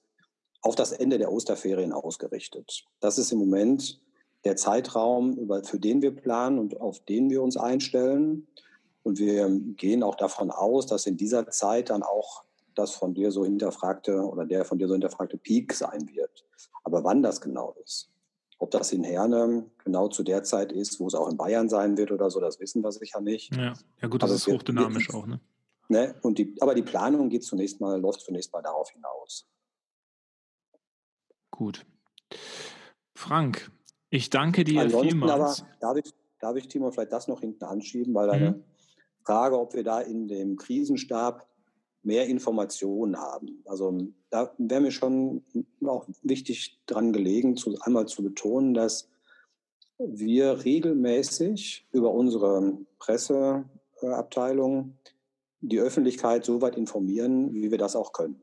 auf 0.62 0.76
das 0.76 0.92
Ende 0.92 1.18
der 1.18 1.32
Osterferien 1.32 1.94
ausgerichtet. 1.94 2.86
Das 3.00 3.18
ist 3.18 3.32
im 3.32 3.40
Moment 3.40 4.02
der 4.44 4.58
Zeitraum, 4.58 5.50
für 5.64 5.80
den 5.80 6.02
wir 6.02 6.12
planen 6.12 6.60
und 6.60 6.82
auf 6.82 7.00
den 7.06 7.30
wir 7.30 7.42
uns 7.42 7.56
einstellen. 7.56 8.48
Und 9.04 9.20
wir 9.20 9.50
gehen 9.50 10.04
auch 10.04 10.16
davon 10.16 10.52
aus, 10.52 10.86
dass 10.86 11.06
in 11.06 11.16
dieser 11.16 11.50
Zeit 11.50 11.90
dann 11.90 12.04
auch 12.04 12.44
das 12.76 12.92
von 12.92 13.14
dir 13.14 13.32
so 13.32 13.46
hinterfragte 13.46 14.22
oder 14.22 14.46
der 14.46 14.66
von 14.66 14.78
dir 14.78 14.88
so 14.88 14.94
hinterfragte 14.94 15.38
Peak 15.38 15.74
sein 15.74 16.10
wird. 16.10 16.46
Aber 16.84 17.04
wann 17.04 17.24
das 17.24 17.42
genau 17.42 17.76
ist, 17.84 18.10
ob 18.60 18.72
das 18.72 18.92
in 18.92 19.04
Herne 19.04 19.66
genau 19.84 20.10
zu 20.10 20.24
der 20.24 20.44
Zeit 20.44 20.72
ist, 20.72 21.00
wo 21.00 21.08
es 21.08 21.16
auch 21.16 21.30
in 21.30 21.38
Bayern 21.38 21.70
sein 21.70 21.98
wird 21.98 22.12
oder 22.12 22.30
so, 22.30 22.40
das 22.40 22.60
wissen 22.60 22.84
wir 22.84 22.92
sicher 22.92 23.22
nicht. 23.22 23.56
Ja, 23.56 23.74
ja 24.02 24.08
gut, 24.08 24.22
das 24.22 24.30
aber 24.30 24.36
ist 24.36 24.48
hochdynamisch 24.48 25.08
wird, 25.08 25.18
auch, 25.18 25.26
ne? 25.26 25.40
ne? 25.88 26.16
Und 26.22 26.38
die, 26.38 26.56
aber 26.60 26.76
die 26.76 26.84
Planung 26.84 27.30
geht 27.30 27.44
zunächst 27.44 27.80
mal, 27.80 28.00
läuft 28.00 28.22
zunächst 28.22 28.52
mal 28.52 28.62
darauf 28.62 28.92
hinaus. 28.92 29.48
Gut. 31.52 31.86
Frank, 33.16 33.72
ich 34.10 34.30
danke 34.30 34.64
dir 34.66 34.82
Ansonsten 34.82 35.10
vielmals. 35.10 35.62
Aber 35.62 35.70
darf 35.80 35.98
ich, 35.98 36.14
darf 36.40 36.56
ich, 36.58 36.68
Timo, 36.68 36.92
vielleicht 36.92 37.14
das 37.14 37.28
noch 37.28 37.40
hinten 37.40 37.64
anschieben, 37.64 38.14
weil 38.14 38.28
deine 38.28 38.52
mhm. 38.52 38.64
Frage, 39.26 39.58
ob 39.58 39.74
wir 39.74 39.84
da 39.84 40.02
in 40.02 40.28
dem 40.28 40.58
Krisenstab 40.58 41.49
mehr 42.04 42.28
Informationen 42.28 43.18
haben. 43.18 43.62
Also 43.66 43.98
da 44.30 44.54
wäre 44.58 44.82
mir 44.82 44.92
schon 44.92 45.44
auch 45.86 46.08
wichtig 46.24 46.80
dran 46.86 47.14
gelegen, 47.14 47.58
zu, 47.58 47.78
einmal 47.82 48.08
zu 48.08 48.24
betonen, 48.24 48.74
dass 48.74 49.10
wir 49.98 50.64
regelmäßig 50.64 51.88
über 51.92 52.12
unsere 52.12 52.78
Presseabteilung 53.00 54.98
die 55.62 55.80
Öffentlichkeit 55.80 56.46
so 56.46 56.62
weit 56.62 56.78
informieren, 56.78 57.54
wie 57.54 57.70
wir 57.70 57.78
das 57.78 57.96
auch 57.96 58.14
können. 58.14 58.42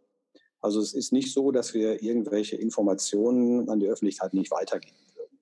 Also 0.61 0.81
es 0.81 0.93
ist 0.93 1.13
nicht 1.13 1.33
so, 1.33 1.51
dass 1.51 1.73
wir 1.75 2.03
irgendwelche 2.03 2.57
Informationen 2.57 3.71
an 3.71 3.81
die 3.81 3.89
Öffentlichkeit 3.89 4.35
nicht 4.35 4.51
weitergeben 4.51 4.97
würden. 5.15 5.39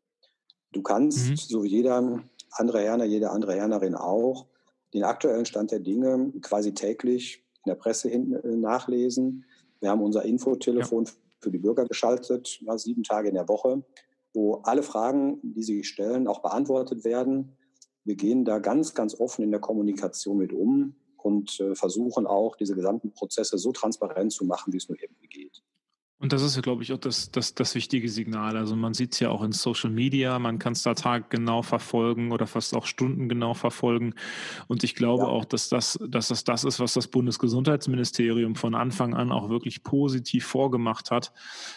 Du 0.72 0.83
kannst, 0.83 1.31
mhm. 1.31 1.37
so 1.37 1.64
wie 1.64 1.68
jeder 1.68 2.22
andere 2.50 2.81
Herner, 2.81 3.05
jede 3.05 3.31
andere 3.31 3.55
Hernerin 3.55 3.96
auch, 3.96 4.46
den 4.92 5.03
aktuellen 5.03 5.46
Stand 5.46 5.72
der 5.72 5.81
Dinge 5.81 6.33
quasi 6.40 6.72
täglich 6.74 7.43
in 7.64 7.70
der 7.70 7.77
Presse 7.77 8.09
hin, 8.09 8.35
äh, 8.35 8.57
nachlesen. 8.57 9.44
Wir 9.81 9.90
haben 9.90 10.03
unser 10.03 10.24
Infotelefon 10.24 11.05
ja. 11.05 11.12
für 11.40 11.50
die 11.50 11.59
Bürger 11.59 11.85
geschaltet, 11.85 12.61
ja, 12.62 12.77
sieben 12.79 13.03
Tage 13.03 13.29
in 13.29 13.35
der 13.35 13.48
Woche, 13.48 13.83
wo 14.33 14.57
alle 14.64 14.83
Fragen, 14.83 15.40
die 15.42 15.62
sie 15.62 15.85
stellen, 15.85 16.27
auch 16.27 16.40
beantwortet 16.40 17.05
werden. 17.05 17.53
Wir 18.05 18.16
gehen 18.16 18.44
da 18.44 18.59
ganz, 18.59 18.94
ganz 18.94 19.18
offen 19.18 19.42
in 19.42 19.50
der 19.50 19.61
Kommunikation 19.61 20.38
mit 20.38 20.53
um 20.53 20.94
und 21.16 21.59
äh, 21.61 21.74
versuchen 21.74 22.27
auch, 22.27 22.57
diese 22.57 22.74
gesamten 22.74 23.12
Prozesse 23.12 23.57
so 23.57 23.72
transparent 23.72 24.33
zu 24.33 24.44
machen, 24.44 24.72
wie 24.72 24.77
es 24.77 24.88
nur 24.88 25.00
irgendwie 25.00 25.29
geht. 25.29 25.62
Und 26.18 26.33
das 26.33 26.42
ist 26.42 26.55
ja, 26.55 26.62
glaube 26.62 26.83
ich, 26.83 26.92
auch 26.92 26.98
das, 26.98 27.33
das, 27.33 27.55
das 27.55 27.74
wichtige 27.74 28.09
Signal. 28.09 28.57
Also 28.57 28.77
man 28.77 28.94
sieht 28.94 29.12
es 29.12 29.20
ja 29.20 29.31
auch 29.31 29.42
in 29.42 29.53
Social 29.53 29.90
Media, 29.90 30.38
man 30.38 30.59
kann 30.59 30.72
es 30.72 30.83
da 30.83 30.94
taggenau 30.94 31.62
verfolgen 31.62 32.31
oder 32.31 32.46
fast 32.46 32.74
auch 32.74 32.87
stundengenau 32.87 33.53
verfolgen. 33.53 34.14
Und 34.68 34.85
ich 34.85 34.94
glaube 34.94 35.24
ja. 35.24 35.29
auch, 35.29 35.44
dass 35.44 35.68
das, 35.68 35.98
dass 36.09 36.29
das 36.29 36.44
das 36.44 36.64
ist, 36.64 36.79
was 36.79 36.94
das 36.94 37.09
Bundesgesundheitsministerium 37.09 38.55
von 38.55 38.74
Anfang 38.74 39.12
an 39.14 39.33
auch 39.33 39.50
wirklich 39.50 39.83
positiv 39.83 40.46
vorgemacht 40.46 41.11
hat, 41.11 41.33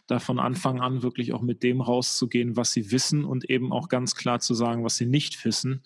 da 0.05 0.19
von 0.19 0.39
Anfang 0.39 0.79
an 0.81 1.01
wirklich 1.01 1.33
auch 1.33 1.41
mit 1.41 1.63
dem 1.63 1.81
rauszugehen, 1.81 2.55
was 2.55 2.71
sie 2.71 2.91
wissen 2.91 3.25
und 3.25 3.49
eben 3.49 3.73
auch 3.73 3.89
ganz 3.89 4.15
klar 4.15 4.39
zu 4.39 4.53
sagen, 4.53 4.83
was 4.83 4.97
sie 4.97 5.07
nicht 5.07 5.43
wissen, 5.45 5.81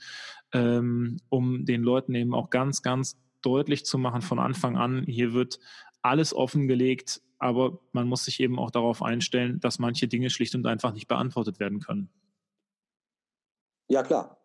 ähm, 0.52 1.18
um 1.30 1.66
den 1.66 1.84
Leuten 1.84 2.14
eben 2.16 2.36
auch 2.36 2.50
ganz, 2.50 2.82
ganz 2.82 3.18
deutlich 3.42 3.86
zu 3.86 3.98
machen 3.98 4.22
von 4.22 4.40
Anfang 4.40 4.78
an, 4.78 5.04
hier 5.08 5.34
wird 5.34 5.60
alles 6.02 6.34
offengelegt, 6.34 7.22
aber 7.41 7.80
man 7.91 8.08
muss 8.08 8.23
sich 8.25 8.39
eben 8.39 8.60
auch 8.60 8.69
darauf 8.69 9.01
einstellen, 9.01 9.60
dass 9.60 9.80
manche 9.80 10.08
Dinge 10.08 10.30
schlicht 10.30 10.54
und 10.54 10.67
einfach 10.67 10.93
nicht 10.93 11.08
beantwortet 11.08 11.60
werden 11.60 11.80
können. 11.80 12.12
Ja, 13.88 14.04
klar. 14.04 14.38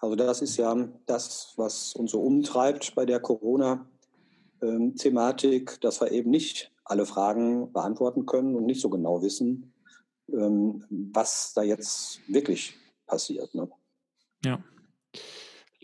Also 0.00 0.16
das 0.16 0.42
ist 0.42 0.56
ja 0.56 0.74
das, 1.06 1.52
was 1.56 1.94
uns 1.94 2.10
so 2.10 2.20
umtreibt 2.20 2.96
bei 2.96 3.06
der 3.06 3.20
Corona-Thematik, 3.20 5.80
dass 5.80 6.00
wir 6.00 6.10
eben 6.10 6.30
nicht 6.30 6.72
alle 6.84 7.06
Fragen 7.06 7.72
beantworten 7.72 8.26
können 8.26 8.56
und 8.56 8.66
nicht 8.66 8.80
so 8.80 8.90
genau 8.90 9.22
wissen, 9.22 9.72
ähm, 10.32 10.84
was 10.90 11.52
da 11.54 11.62
jetzt 11.62 12.18
wirklich 12.28 12.74
passiert. 13.06 13.54
Ne? 13.54 13.70
Ja. 14.44 14.58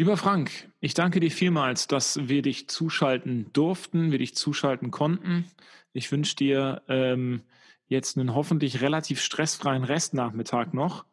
Lieber 0.00 0.16
Frank, 0.16 0.50
ich 0.80 0.94
danke 0.94 1.20
dir 1.20 1.30
vielmals, 1.30 1.86
dass 1.86 2.26
wir 2.26 2.40
dich 2.40 2.70
zuschalten 2.70 3.50
durften, 3.52 4.12
wir 4.12 4.18
dich 4.18 4.34
zuschalten 4.34 4.90
konnten. 4.90 5.44
Ich 5.92 6.10
wünsche 6.10 6.36
dir 6.36 6.80
ähm, 6.88 7.42
jetzt 7.86 8.16
einen 8.16 8.34
hoffentlich 8.34 8.80
relativ 8.80 9.20
stressfreien 9.20 9.84
Restnachmittag 9.84 10.72
noch. 10.72 11.04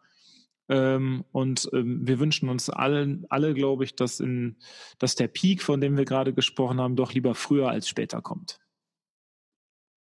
Ähm, 0.70 1.26
und 1.34 1.70
ähm, 1.74 2.08
wir 2.08 2.18
wünschen 2.20 2.48
uns 2.48 2.70
allen, 2.70 3.26
alle, 3.28 3.54
glaube 3.54 3.84
ich, 3.84 3.94
dass, 3.98 4.22
in, 4.22 4.56
dass 5.00 5.16
der 5.16 5.28
Peak, 5.28 5.64
von 5.64 5.82
dem 5.82 5.98
wir 5.98 6.06
gerade 6.06 6.32
gesprochen 6.32 6.80
haben, 6.80 6.96
doch 6.96 7.12
lieber 7.12 7.36
früher 7.36 7.68
als 7.68 7.90
später 7.90 8.22
kommt. 8.22 8.62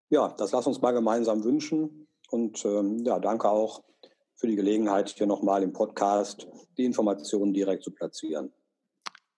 Ja, 0.08 0.36
das 0.38 0.52
lass 0.52 0.68
uns 0.68 0.80
mal 0.80 0.92
gemeinsam 0.92 1.42
wünschen. 1.42 2.06
Und 2.30 2.64
ähm, 2.64 2.98
ja, 3.04 3.18
danke 3.18 3.48
auch 3.48 3.82
für 4.36 4.46
die 4.46 4.54
Gelegenheit, 4.54 5.08
hier 5.08 5.26
nochmal 5.26 5.64
im 5.64 5.72
Podcast 5.72 6.46
die 6.76 6.84
Informationen 6.84 7.52
direkt 7.52 7.82
zu 7.82 7.90
platzieren. 7.90 8.52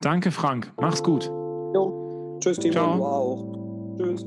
Danke, 0.03 0.31
Frank. 0.31 0.73
Mach's 0.81 1.03
gut. 1.03 1.27
Jo. 1.27 2.39
Tschüss, 2.41 2.59
Timo. 2.59 2.73
Ciao. 2.73 2.97
Du 2.97 3.05
auch. 3.05 3.97
Tschüss. 3.99 4.25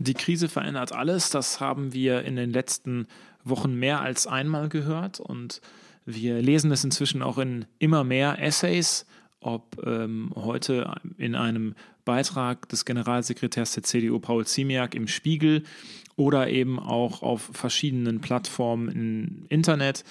Die 0.00 0.14
Krise 0.14 0.48
verändert 0.48 0.92
alles. 0.92 1.30
Das 1.30 1.60
haben 1.60 1.92
wir 1.92 2.24
in 2.24 2.34
den 2.34 2.50
letzten 2.50 3.06
Wochen 3.44 3.72
mehr 3.74 4.00
als 4.00 4.26
einmal 4.26 4.68
gehört 4.68 5.20
und 5.20 5.60
wir 6.04 6.40
lesen 6.42 6.70
es 6.72 6.84
inzwischen 6.84 7.22
auch 7.22 7.38
in 7.38 7.66
immer 7.78 8.04
mehr 8.04 8.40
Essays, 8.40 9.06
ob 9.40 9.84
ähm, 9.84 10.32
heute 10.34 10.94
in 11.18 11.34
einem 11.34 11.74
Beitrag 12.04 12.68
des 12.68 12.84
Generalsekretärs 12.84 13.72
der 13.72 13.82
CDU 13.82 14.18
Paul 14.18 14.46
Ziemiak 14.46 14.94
im 14.94 15.08
Spiegel 15.08 15.64
oder 16.16 16.48
eben 16.48 16.78
auch 16.78 17.22
auf 17.22 17.50
verschiedenen 17.52 18.20
Plattformen 18.20 18.88
im 18.88 19.46
Internet. 19.48 20.04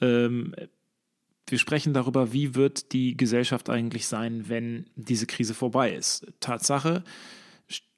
Ähm, 0.00 0.54
wir 1.48 1.58
sprechen 1.58 1.94
darüber, 1.94 2.32
wie 2.32 2.54
wird 2.54 2.92
die 2.92 3.16
Gesellschaft 3.16 3.70
eigentlich 3.70 4.06
sein, 4.06 4.48
wenn 4.48 4.86
diese 4.96 5.26
Krise 5.26 5.54
vorbei 5.54 5.92
ist. 5.92 6.26
Tatsache, 6.40 7.04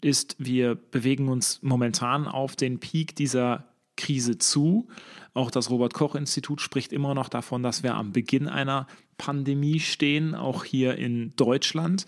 ist, 0.01 0.37
wir 0.39 0.75
bewegen 0.75 1.29
uns 1.29 1.61
momentan 1.63 2.27
auf 2.27 2.57
den 2.57 2.79
Peak 2.79 3.17
dieser 3.17 3.67
Krise 3.99 4.39
zu. 4.39 4.89
Auch 5.35 5.51
das 5.51 5.69
Robert 5.69 5.93
Koch 5.93 6.15
Institut 6.15 6.63
spricht 6.63 6.93
immer 6.93 7.15
noch 7.15 7.29
davon, 7.29 7.63
dass 7.63 7.83
wir 7.83 7.95
am 7.95 8.13
Beginn 8.13 8.49
einer 8.49 8.87
Pandemie 9.19 9.81
stehen, 9.81 10.35
auch 10.35 10.65
hier 10.65 10.97
in 10.97 11.35
Deutschland. 11.37 12.07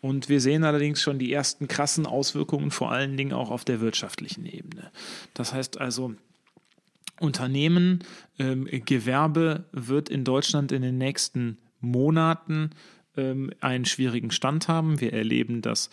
Und 0.00 0.28
wir 0.28 0.40
sehen 0.40 0.64
allerdings 0.64 1.00
schon 1.00 1.18
die 1.18 1.32
ersten 1.32 1.68
krassen 1.68 2.06
Auswirkungen, 2.06 2.70
vor 2.70 2.90
allen 2.90 3.16
Dingen 3.16 3.32
auch 3.32 3.50
auf 3.50 3.64
der 3.64 3.80
wirtschaftlichen 3.80 4.46
Ebene. 4.46 4.90
Das 5.34 5.52
heißt 5.52 5.80
also, 5.80 6.14
Unternehmen, 7.20 8.04
ähm, 8.38 8.68
Gewerbe 8.84 9.64
wird 9.72 10.08
in 10.08 10.24
Deutschland 10.24 10.72
in 10.72 10.82
den 10.82 10.98
nächsten 10.98 11.58
Monaten 11.80 12.70
ähm, 13.16 13.52
einen 13.60 13.84
schwierigen 13.84 14.30
Stand 14.30 14.68
haben. 14.68 15.00
Wir 15.00 15.12
erleben, 15.12 15.62
dass 15.62 15.90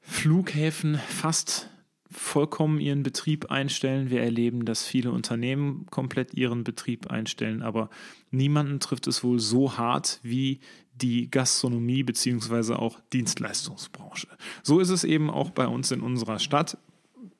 Flughäfen 0.00 0.98
fast 1.08 1.70
vollkommen 2.10 2.80
ihren 2.80 3.02
Betrieb 3.02 3.50
einstellen. 3.50 4.10
Wir 4.10 4.22
erleben, 4.22 4.64
dass 4.64 4.84
viele 4.84 5.10
Unternehmen 5.10 5.86
komplett 5.90 6.34
ihren 6.34 6.64
Betrieb 6.64 7.10
einstellen, 7.10 7.62
aber 7.62 7.90
niemanden 8.30 8.80
trifft 8.80 9.06
es 9.06 9.24
wohl 9.24 9.40
so 9.40 9.76
hart 9.76 10.20
wie 10.22 10.60
die 10.94 11.30
Gastronomie 11.30 12.02
bzw. 12.02 12.74
auch 12.74 12.98
Dienstleistungsbranche. 13.12 14.28
So 14.62 14.80
ist 14.80 14.90
es 14.90 15.04
eben 15.04 15.30
auch 15.30 15.50
bei 15.50 15.66
uns 15.66 15.90
in 15.90 16.00
unserer 16.00 16.38
Stadt. 16.38 16.78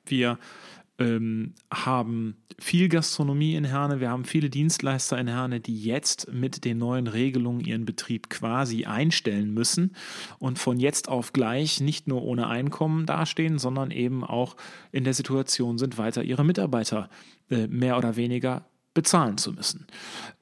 Wir 0.05 0.39
ähm, 0.99 1.55
haben 1.73 2.37
viel 2.59 2.89
Gastronomie 2.89 3.55
in 3.55 3.65
Herne, 3.65 4.01
wir 4.01 4.11
haben 4.11 4.25
viele 4.25 4.49
Dienstleister 4.49 5.19
in 5.19 5.29
Herne, 5.29 5.61
die 5.61 5.79
jetzt 5.79 6.33
mit 6.33 6.65
den 6.65 6.79
neuen 6.79 7.07
Regelungen 7.07 7.61
ihren 7.61 7.85
Betrieb 7.85 8.31
quasi 8.31 8.87
einstellen 8.87 9.53
müssen 9.53 9.95
und 10.39 10.59
von 10.59 10.79
jetzt 10.79 11.09
auf 11.09 11.33
gleich 11.33 11.81
nicht 11.81 12.09
nur 12.09 12.23
ohne 12.23 12.47
Einkommen 12.47 13.05
dastehen, 13.05 13.59
sondern 13.59 13.91
eben 13.91 14.25
auch 14.25 14.57
in 14.91 15.05
der 15.05 15.15
Situation 15.15 15.77
sind, 15.77 15.99
weiter 15.99 16.23
ihre 16.23 16.45
Mitarbeiter 16.45 17.11
äh, 17.51 17.67
mehr 17.67 17.99
oder 17.99 18.17
weniger 18.17 18.65
bezahlen 18.97 19.39
zu 19.39 19.53
müssen. 19.53 19.87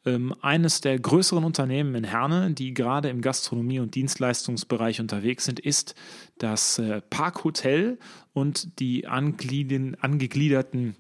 Ähm, 0.07 0.35
eines 0.40 0.81
der 0.81 0.99
größeren 0.99 1.45
Unternehmen 1.45 1.95
in 1.95 2.05
Herne, 2.05 2.53
die 2.53 2.73
gerade 2.73 3.11
im 3.11 3.21
Gastronomie- 3.21 3.81
und 3.81 3.95
Dienstleistungsbereich 3.95 5.01
unterwegs 5.01 5.45
sind, 5.45 5.61
ist 5.61 5.95
das 6.38 6.79
äh, 6.79 7.03
Parkhotel 7.03 7.99
und 8.33 8.79
die 8.81 9.07
angegliederten 9.07 10.97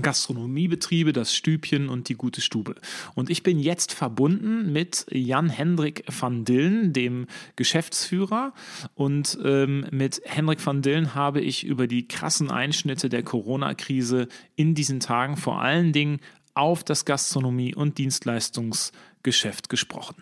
Gastronomiebetriebe, 0.00 1.12
das 1.12 1.34
Stübchen 1.34 1.88
und 1.88 2.08
die 2.08 2.14
gute 2.14 2.40
Stube. 2.40 2.74
Und 3.14 3.30
ich 3.30 3.42
bin 3.42 3.58
jetzt 3.58 3.92
verbunden 3.92 4.72
mit 4.72 5.06
Jan 5.10 5.48
Hendrik 5.48 6.04
van 6.08 6.44
Dillen, 6.44 6.92
dem 6.92 7.26
Geschäftsführer. 7.56 8.52
Und 8.94 9.38
ähm, 9.44 9.86
mit 9.90 10.20
Hendrik 10.24 10.64
van 10.64 10.82
Dillen 10.82 11.14
habe 11.14 11.40
ich 11.40 11.64
über 11.64 11.86
die 11.86 12.06
krassen 12.06 12.50
Einschnitte 12.50 13.08
der 13.08 13.22
Corona-Krise 13.22 14.28
in 14.54 14.74
diesen 14.74 15.00
Tagen 15.00 15.36
vor 15.36 15.60
allen 15.60 15.92
Dingen 15.92 16.20
auf 16.56 16.82
das 16.82 17.04
Gastronomie- 17.04 17.74
und 17.74 17.98
Dienstleistungsgeschäft 17.98 19.68
gesprochen. 19.68 20.16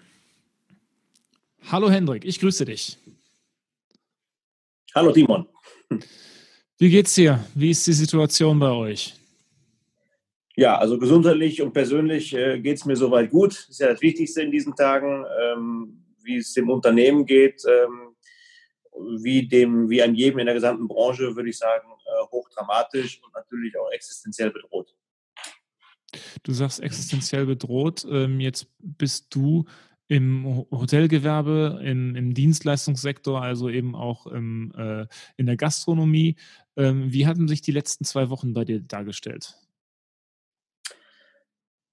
Hallo 1.70 1.88
Hendrik, 1.88 2.24
ich 2.24 2.40
grüße 2.40 2.64
dich. 2.64 2.98
Hallo 4.94 5.12
Timon. 5.12 5.46
Wie 6.78 6.90
geht's 6.90 7.14
dir? 7.14 7.44
Wie 7.54 7.70
ist 7.70 7.86
die 7.86 7.92
Situation 7.92 8.58
bei 8.58 8.70
euch? 8.70 9.14
Ja, 10.56 10.76
also 10.78 10.98
gesundheitlich 10.98 11.62
und 11.62 11.72
persönlich 11.72 12.34
äh, 12.34 12.60
geht 12.60 12.76
es 12.76 12.84
mir 12.84 12.96
soweit 12.96 13.30
gut. 13.30 13.52
Das 13.52 13.68
ist 13.68 13.80
ja 13.80 13.88
das 13.88 14.02
Wichtigste 14.02 14.42
in 14.42 14.50
diesen 14.50 14.74
Tagen, 14.74 15.24
ähm, 15.42 16.04
wie 16.22 16.36
es 16.36 16.52
dem 16.52 16.70
Unternehmen 16.70 17.26
geht, 17.26 17.62
ähm, 17.66 18.14
wie, 19.22 19.48
dem, 19.48 19.88
wie 19.88 20.02
an 20.02 20.14
jedem 20.14 20.40
in 20.40 20.46
der 20.46 20.54
gesamten 20.54 20.86
Branche, 20.86 21.34
würde 21.34 21.50
ich 21.50 21.58
sagen, 21.58 21.88
äh, 21.88 22.26
hochdramatisch 22.30 23.20
und 23.24 23.32
natürlich 23.34 23.76
auch 23.76 23.90
existenziell 23.90 24.50
bedroht. 24.50 24.93
Du 26.42 26.52
sagst 26.52 26.80
existenziell 26.80 27.46
bedroht. 27.46 28.06
Ähm, 28.10 28.40
jetzt 28.40 28.66
bist 28.78 29.34
du 29.34 29.64
im 30.08 30.66
Hotelgewerbe, 30.70 31.80
im, 31.82 32.14
im 32.14 32.34
Dienstleistungssektor, 32.34 33.40
also 33.40 33.68
eben 33.68 33.94
auch 33.94 34.26
im, 34.26 34.72
äh, 34.76 35.06
in 35.36 35.46
der 35.46 35.56
Gastronomie. 35.56 36.36
Ähm, 36.76 37.12
wie 37.12 37.26
hatten 37.26 37.48
sich 37.48 37.62
die 37.62 37.72
letzten 37.72 38.04
zwei 38.04 38.28
Wochen 38.30 38.52
bei 38.52 38.64
dir 38.64 38.80
dargestellt? 38.80 39.56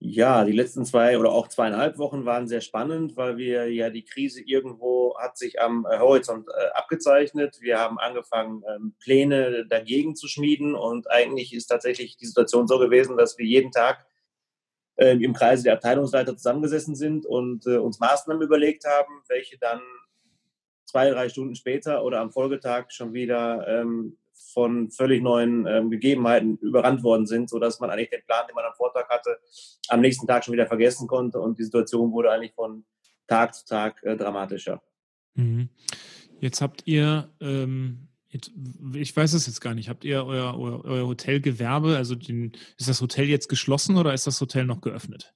Ja, 0.04 0.44
die 0.46 0.52
letzten 0.52 0.84
zwei 0.84 1.20
oder 1.20 1.32
auch 1.32 1.48
zweieinhalb 1.48 2.00
Wochen 2.00 2.26
waren 2.26 2.48
sehr 2.48 2.62
spannend, 2.62 3.16
weil 3.18 3.38
wir 3.38 3.72
ja 3.72 3.92
die 3.92 4.04
Krise 4.04 4.42
irgendwo 4.42 5.16
hat 5.20 5.38
sich 5.38 5.62
am 5.62 5.86
äh, 5.90 6.00
Horizont 6.00 6.48
äh, 6.48 6.70
abgezeichnet. 6.74 7.60
Wir 7.62 7.78
haben 7.78 8.00
angefangen, 8.00 8.64
ähm, 8.68 8.96
Pläne 9.00 9.68
dagegen 9.68 10.16
zu 10.16 10.28
schmieden 10.28 10.74
und 10.74 11.10
eigentlich 11.12 11.54
ist 11.54 11.68
tatsächlich 11.68 12.18
die 12.18 12.26
Situation 12.26 12.68
so 12.68 12.80
gewesen, 12.80 13.16
dass 13.16 13.38
wir 13.38 13.46
jeden 13.46 13.72
Tag 13.72 14.08
äh, 14.96 15.16
im 15.16 15.34
Kreise 15.34 15.64
der 15.64 15.74
Abteilungsleiter 15.74 16.36
zusammengesessen 16.36 16.96
sind 16.96 17.26
und 17.26 17.66
äh, 17.66 17.78
uns 17.78 18.00
Maßnahmen 18.00 18.42
überlegt 18.42 18.86
haben, 18.86 19.22
welche 19.28 19.58
dann 19.58 19.82
zwei, 20.86 21.10
drei 21.10 21.30
Stunden 21.30 21.56
später 21.56 22.04
oder 22.04 22.20
am 22.20 22.32
Folgetag 22.32 22.92
schon 22.92 23.14
wieder 23.14 23.68
ähm, 23.68 24.18
von 24.54 24.90
völlig 24.92 25.22
neuen 25.22 25.66
ähm, 25.66 25.90
Gegebenheiten 25.90 26.58
überrannt 26.58 27.04
worden 27.04 27.26
sind, 27.26 27.50
sodass 27.50 27.80
man 27.80 27.90
eigentlich 27.90 28.10
den 28.10 28.26
Plan, 28.26 28.46
den 28.48 28.56
man 28.56 28.66
am 28.66 28.74
Vortag 28.76 29.08
hatte, 29.10 29.38
am 29.88 30.02
nächsten 30.02 30.28
Tag 30.28 30.44
schon 30.44 30.54
wieder 30.54 30.68
vergessen 30.68 31.08
konnte 31.08 31.40
und 31.40 31.60
die 31.60 31.64
Situation 31.64 32.12
wurde 32.12 32.32
eigentlich 32.32 32.54
von 32.54 32.86
Tag 33.28 33.56
zu 33.56 33.66
Tag 33.66 34.04
äh, 34.04 34.18
dramatischer. 34.18 34.82
Mhm. 35.36 35.70
Jetzt 36.40 36.62
habt 36.62 36.82
ihr 36.86 37.30
ähm, 37.40 38.08
ich 38.94 39.16
weiß 39.16 39.34
es 39.34 39.48
jetzt 39.48 39.62
gar 39.62 39.74
nicht. 39.74 39.90
Habt 39.90 40.04
ihr 40.04 40.26
euer, 40.26 40.58
euer, 40.58 40.86
euer 40.86 41.08
Hotelgewerbe, 41.08 41.98
also 41.98 42.16
den, 42.16 42.54
ist 42.78 42.90
das 42.90 43.02
Hotel 43.02 43.26
jetzt 43.26 43.50
geschlossen 43.50 43.98
oder 43.98 44.14
ist 44.14 44.28
das 44.28 44.40
Hotel 44.40 44.66
noch 44.66 44.82
geöffnet? 44.82 45.34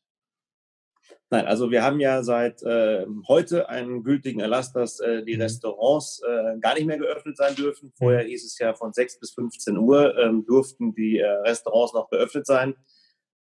Nein, 1.32 1.48
also 1.48 1.72
wir 1.72 1.84
haben 1.84 2.00
ja 2.00 2.24
seit 2.24 2.62
äh, 2.64 3.06
heute 3.28 3.68
einen 3.68 4.04
gültigen 4.04 4.40
Erlass, 4.40 4.72
dass 4.72 5.00
äh, 5.00 5.24
die 5.24 5.36
mhm. 5.36 5.42
Restaurants 5.42 6.22
äh, 6.26 6.60
gar 6.60 6.76
nicht 6.76 6.86
mehr 6.86 7.00
geöffnet 7.00 7.36
sein 7.36 7.56
dürfen. 7.56 7.92
Vorher 7.98 8.24
mhm. 8.24 8.28
hieß 8.28 8.46
es 8.46 8.60
ja 8.60 8.74
von 8.76 8.94
6 8.94 9.20
bis 9.20 9.32
15 9.34 9.78
Uhr 9.78 10.18
ähm, 10.18 10.46
durften 10.46 10.94
die 10.94 11.18
äh, 11.18 11.28
Restaurants 11.28 11.94
noch 11.94 12.10
geöffnet 12.10 12.46
sein 12.46 12.76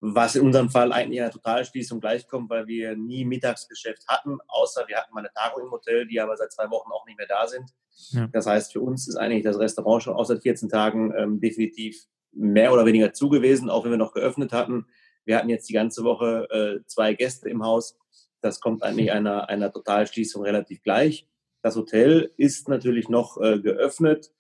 was 0.06 0.36
in 0.36 0.46
unserem 0.46 0.70
Fall 0.70 0.92
eigentlich 0.92 1.22
einer 1.22 1.32
Totalschließung 1.32 2.02
gleichkommt, 2.02 2.50
weil 2.50 2.68
wir 2.68 2.98
nie 2.98 3.24
Mittagsgeschäft 3.24 4.06
hatten, 4.10 4.38
außer 4.50 4.84
wir 4.90 4.98
hatten 4.98 5.14
mal 5.14 5.22
eine 5.22 5.32
Tagung 5.32 5.64
im 5.64 5.72
Hotel, 5.72 6.06
die 6.06 6.20
aber 6.20 6.36
seit 6.36 6.52
zwei 6.52 6.70
Wochen 6.70 6.92
auch 6.92 7.06
nicht 7.06 7.18
mehr 7.18 7.28
da 7.28 7.48
sind. 7.48 7.70
Ja. 8.10 8.28
Das 8.34 8.46
heißt, 8.46 8.74
für 8.74 8.82
uns 8.82 9.08
ist 9.08 9.16
eigentlich 9.16 9.44
das 9.44 9.58
Restaurant 9.58 10.04
schon 10.04 10.14
außer 10.14 10.42
14 10.42 10.68
Tagen 10.68 11.14
ähm, 11.18 11.40
definitiv 11.40 12.04
mehr 12.34 12.74
oder 12.74 12.86
weniger 12.86 13.14
zugewiesen, 13.14 13.70
auch 13.70 13.86
wenn 13.86 13.92
wir 13.92 13.98
noch 13.98 14.12
geöffnet 14.12 14.52
hatten. 14.52 14.88
Wir 15.24 15.38
hatten 15.38 15.48
jetzt 15.48 15.70
die 15.70 15.74
ganze 15.74 16.04
Woche 16.04 16.50
äh, 16.50 16.86
zwei 16.86 17.14
Gäste 17.14 17.48
im 17.48 17.64
Haus. 17.64 17.98
Das 18.42 18.60
kommt 18.60 18.84
eigentlich 18.84 19.14
einer, 19.14 19.48
einer 19.48 19.72
Totalschließung 19.72 20.44
relativ 20.44 20.84
gleich. 20.84 21.30
Das 21.62 21.78
Hotel 21.78 22.34
ist 22.36 22.68
natürlich 22.68 23.08
noch 23.08 23.40
äh, 23.40 23.58
geöffnet 23.58 24.34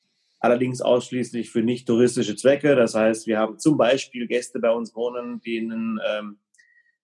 allerdings 0.43 0.81
ausschließlich 0.81 1.51
für 1.51 1.63
nicht 1.63 1.87
touristische 1.87 2.35
Zwecke. 2.35 2.75
Das 2.75 2.95
heißt, 2.95 3.27
wir 3.27 3.39
haben 3.39 3.59
zum 3.59 3.77
Beispiel 3.77 4.27
Gäste 4.27 4.59
bei 4.59 4.71
uns 4.71 4.93
wohnen, 4.93 5.39
denen 5.41 6.01
ähm, 6.05 6.37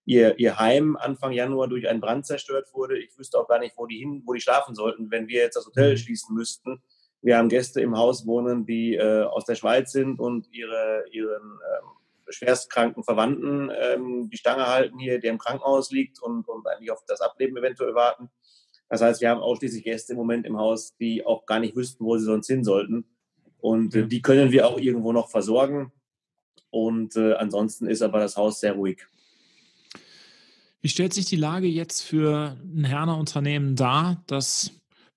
ihr, 0.04 0.38
ihr 0.38 0.58
Heim 0.58 0.94
Anfang 0.96 1.32
Januar 1.32 1.66
durch 1.66 1.88
einen 1.88 2.02
Brand 2.02 2.26
zerstört 2.26 2.68
wurde. 2.74 2.98
Ich 2.98 3.16
wüsste 3.18 3.38
auch 3.38 3.48
gar 3.48 3.58
nicht, 3.58 3.78
wo 3.78 3.86
die 3.86 3.96
hin, 3.96 4.22
wo 4.26 4.34
die 4.34 4.42
schlafen 4.42 4.74
sollten, 4.74 5.10
wenn 5.10 5.26
wir 5.26 5.40
jetzt 5.40 5.56
das 5.56 5.66
Hotel 5.66 5.92
mhm. 5.92 5.96
schließen 5.96 6.34
müssten. 6.34 6.82
Wir 7.22 7.38
haben 7.38 7.48
Gäste 7.48 7.80
im 7.80 7.96
Haus 7.96 8.26
wohnen, 8.26 8.66
die 8.66 8.96
äh, 8.96 9.22
aus 9.22 9.46
der 9.46 9.54
Schweiz 9.54 9.92
sind 9.92 10.20
und 10.20 10.46
ihre, 10.52 11.04
ihren 11.10 11.42
ähm, 11.42 11.88
schwerstkranken 12.28 13.04
Verwandten 13.04 13.70
ähm, 13.74 14.28
die 14.30 14.36
Stange 14.36 14.66
halten 14.66 14.98
hier, 14.98 15.18
der 15.18 15.30
im 15.30 15.38
Krankenhaus 15.38 15.90
liegt 15.90 16.20
und, 16.20 16.46
und 16.46 16.66
eigentlich 16.68 16.90
auf 16.90 17.02
das 17.06 17.22
Ableben 17.22 17.56
eventuell 17.56 17.94
warten. 17.94 18.28
Das 18.90 19.00
heißt, 19.00 19.22
wir 19.22 19.30
haben 19.30 19.40
ausschließlich 19.40 19.84
Gäste 19.84 20.12
im 20.12 20.18
Moment 20.18 20.44
im 20.44 20.58
Haus, 20.58 20.94
die 20.98 21.24
auch 21.24 21.46
gar 21.46 21.58
nicht 21.58 21.74
wüssten, 21.74 22.04
wo 22.04 22.18
sie 22.18 22.26
sonst 22.26 22.46
hin 22.46 22.64
sollten. 22.64 23.06
Und 23.60 23.94
äh, 23.94 24.06
die 24.06 24.22
können 24.22 24.52
wir 24.52 24.66
auch 24.66 24.78
irgendwo 24.78 25.12
noch 25.12 25.28
versorgen. 25.28 25.92
Und 26.70 27.16
äh, 27.16 27.34
ansonsten 27.34 27.86
ist 27.86 28.02
aber 28.02 28.20
das 28.20 28.36
Haus 28.36 28.60
sehr 28.60 28.72
ruhig. 28.72 29.06
Wie 30.82 30.88
stellt 30.88 31.12
sich 31.12 31.26
die 31.26 31.36
Lage 31.36 31.66
jetzt 31.66 32.02
für 32.02 32.56
ein 32.62 32.84
Herner 32.84 33.18
Unternehmen 33.18 33.76
dar, 33.76 34.22
das 34.26 34.70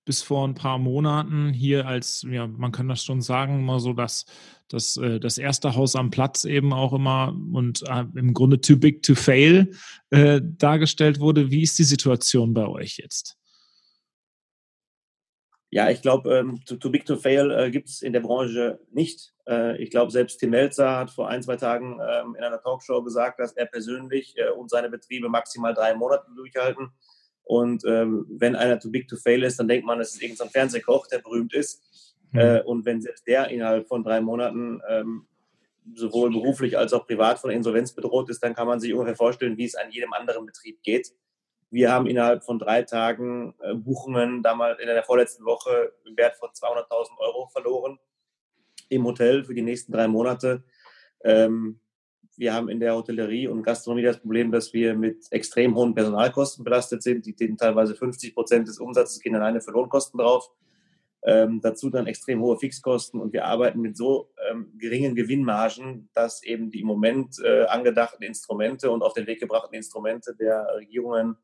bis 0.04 0.22
vor 0.22 0.46
ein 0.46 0.54
paar 0.54 0.78
Monaten 0.78 1.52
hier 1.52 1.86
als, 1.86 2.26
ja, 2.30 2.46
man 2.46 2.72
kann 2.72 2.88
das 2.88 3.02
schon 3.02 3.22
sagen, 3.22 3.64
mal 3.64 3.80
so 3.80 3.94
das, 3.94 4.26
das, 4.68 4.98
äh, 4.98 5.18
das 5.18 5.38
erste 5.38 5.74
Haus 5.74 5.96
am 5.96 6.10
Platz 6.10 6.44
eben 6.44 6.72
auch 6.72 6.92
immer 6.92 7.34
und 7.52 7.82
äh, 7.88 8.04
im 8.14 8.34
Grunde 8.34 8.60
too 8.60 8.76
big 8.76 9.02
to 9.02 9.14
fail 9.14 9.70
äh, 10.10 10.42
dargestellt 10.42 11.20
wurde. 11.20 11.50
Wie 11.50 11.62
ist 11.62 11.78
die 11.78 11.84
Situation 11.84 12.52
bei 12.52 12.66
euch 12.66 12.98
jetzt? 12.98 13.38
Ja, 15.74 15.90
ich 15.90 16.02
glaube, 16.02 16.32
ähm, 16.32 16.60
too, 16.64 16.76
too, 16.76 16.88
big 16.88 17.04
to 17.04 17.16
fail 17.16 17.50
äh, 17.50 17.68
gibt 17.68 17.88
es 17.88 18.00
in 18.00 18.12
der 18.12 18.20
Branche 18.20 18.78
nicht. 18.92 19.34
Äh, 19.48 19.76
ich 19.82 19.90
glaube, 19.90 20.12
selbst 20.12 20.38
Tim 20.38 20.50
Melzer 20.50 20.98
hat 20.98 21.10
vor 21.10 21.28
ein, 21.28 21.42
zwei 21.42 21.56
Tagen 21.56 21.98
ähm, 22.00 22.36
in 22.38 22.44
einer 22.44 22.62
Talkshow 22.62 23.02
gesagt, 23.02 23.40
dass 23.40 23.54
er 23.54 23.66
persönlich 23.66 24.36
äh, 24.38 24.50
und 24.50 24.70
seine 24.70 24.88
Betriebe 24.88 25.28
maximal 25.28 25.74
drei 25.74 25.96
Monate 25.96 26.26
durchhalten. 26.36 26.92
Und 27.42 27.82
ähm, 27.88 28.24
wenn 28.30 28.54
einer 28.54 28.78
too 28.78 28.88
big 28.88 29.08
to 29.08 29.16
fail 29.16 29.42
ist, 29.42 29.58
dann 29.58 29.66
denkt 29.66 29.84
man, 29.84 29.98
es 29.98 30.14
ist 30.14 30.22
irgendein 30.22 30.50
Fernsehkoch, 30.50 31.08
der 31.08 31.18
berühmt 31.18 31.52
ist. 31.52 31.82
Mhm. 32.30 32.60
Und 32.66 32.84
wenn 32.84 33.02
selbst 33.02 33.26
der 33.26 33.48
innerhalb 33.48 33.88
von 33.88 34.04
drei 34.04 34.20
Monaten 34.20 34.80
ähm, 34.88 35.26
sowohl 35.96 36.30
beruflich 36.30 36.78
als 36.78 36.92
auch 36.92 37.04
privat 37.04 37.40
von 37.40 37.50
Insolvenz 37.50 37.92
bedroht 37.92 38.30
ist, 38.30 38.44
dann 38.44 38.54
kann 38.54 38.68
man 38.68 38.78
sich 38.78 38.92
ungefähr 38.92 39.16
vorstellen, 39.16 39.56
wie 39.56 39.64
es 39.64 39.74
an 39.74 39.90
jedem 39.90 40.12
anderen 40.12 40.46
Betrieb 40.46 40.84
geht. 40.84 41.12
Wir 41.74 41.90
haben 41.90 42.06
innerhalb 42.06 42.44
von 42.44 42.60
drei 42.60 42.82
Tagen 42.82 43.52
äh, 43.58 43.74
Buchungen 43.74 44.44
damals 44.44 44.78
in 44.78 44.86
der 44.86 45.02
vorletzten 45.02 45.44
Woche 45.44 45.92
im 46.04 46.16
Wert 46.16 46.36
von 46.36 46.48
200.000 46.50 47.18
Euro 47.18 47.48
verloren 47.48 47.98
im 48.90 49.04
Hotel 49.04 49.42
für 49.42 49.54
die 49.54 49.62
nächsten 49.62 49.90
drei 49.90 50.06
Monate. 50.06 50.62
Ähm, 51.24 51.80
wir 52.36 52.54
haben 52.54 52.68
in 52.68 52.78
der 52.78 52.94
Hotellerie 52.94 53.48
und 53.48 53.64
Gastronomie 53.64 54.04
das 54.04 54.20
Problem, 54.20 54.52
dass 54.52 54.72
wir 54.72 54.94
mit 54.94 55.26
extrem 55.32 55.74
hohen 55.74 55.96
Personalkosten 55.96 56.62
belastet 56.62 57.02
sind. 57.02 57.26
Die 57.26 57.34
gehen 57.34 57.56
teilweise 57.56 57.96
50 57.96 58.36
Prozent 58.36 58.68
des 58.68 58.78
Umsatzes 58.78 59.18
gehen 59.18 59.34
alleine 59.34 59.60
für 59.60 59.72
Lohnkosten 59.72 60.18
drauf. 60.18 60.52
Ähm, 61.24 61.60
dazu 61.60 61.90
dann 61.90 62.06
extrem 62.06 62.40
hohe 62.40 62.56
Fixkosten 62.56 63.20
und 63.20 63.32
wir 63.32 63.46
arbeiten 63.46 63.80
mit 63.80 63.96
so 63.96 64.30
ähm, 64.48 64.72
geringen 64.78 65.16
Gewinnmargen, 65.16 66.08
dass 66.14 66.44
eben 66.44 66.70
die 66.70 66.82
im 66.82 66.86
Moment 66.86 67.34
äh, 67.42 67.64
angedachten 67.64 68.22
Instrumente 68.22 68.92
und 68.92 69.02
auf 69.02 69.14
den 69.14 69.26
Weg 69.26 69.40
gebrachten 69.40 69.74
Instrumente 69.74 70.36
der 70.36 70.68
Regierungen 70.76 71.36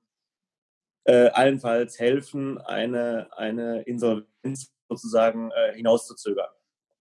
äh, 1.04 1.28
allenfalls 1.28 1.98
helfen, 1.98 2.58
eine, 2.58 3.28
eine 3.36 3.82
Insolvenz 3.82 4.72
sozusagen 4.88 5.50
äh, 5.50 5.74
hinauszuzögern. 5.74 6.48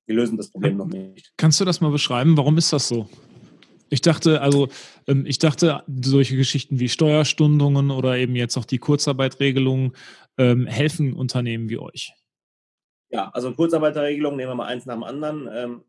Wir 0.05 0.15
lösen 0.15 0.37
das 0.37 0.49
Problem 0.49 0.77
noch 0.77 0.87
nicht. 0.87 1.33
Kannst 1.37 1.59
du 1.59 1.65
das 1.65 1.81
mal 1.81 1.91
beschreiben? 1.91 2.35
Warum 2.37 2.57
ist 2.57 2.73
das 2.73 2.87
so? 2.87 3.07
Ich 3.89 4.01
dachte, 4.01 4.41
also 4.41 4.67
ähm, 5.07 5.25
ich 5.25 5.39
dachte, 5.39 5.83
solche 6.01 6.35
Geschichten 6.35 6.79
wie 6.79 6.89
Steuerstundungen 6.89 7.91
oder 7.91 8.17
eben 8.17 8.35
jetzt 8.35 8.57
auch 8.57 8.65
die 8.65 8.77
Kurzarbeitregelung 8.77 9.93
ähm, 10.37 10.67
helfen 10.67 11.13
Unternehmen 11.13 11.69
wie 11.69 11.79
euch. 11.79 12.13
Ja, 13.09 13.29
also 13.33 13.51
Kurzarbeiterregelung, 13.53 14.35
nehmen 14.35 14.51
wir 14.51 14.55
mal 14.55 14.67
eins 14.67 14.85
nach 14.85 14.93
dem 14.93 15.03
anderen. 15.03 15.49
Ähm, 15.51 15.83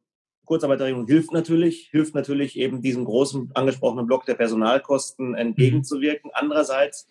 Kurzarbeiterregelung 0.46 1.06
hilft 1.06 1.32
natürlich, 1.32 1.88
hilft 1.90 2.14
natürlich 2.14 2.58
eben 2.58 2.82
diesem 2.82 3.04
großen 3.04 3.50
angesprochenen 3.54 4.06
Block 4.06 4.24
der 4.24 4.34
Personalkosten 4.34 5.34
entgegenzuwirken. 5.34 6.30
Andererseits 6.34 7.08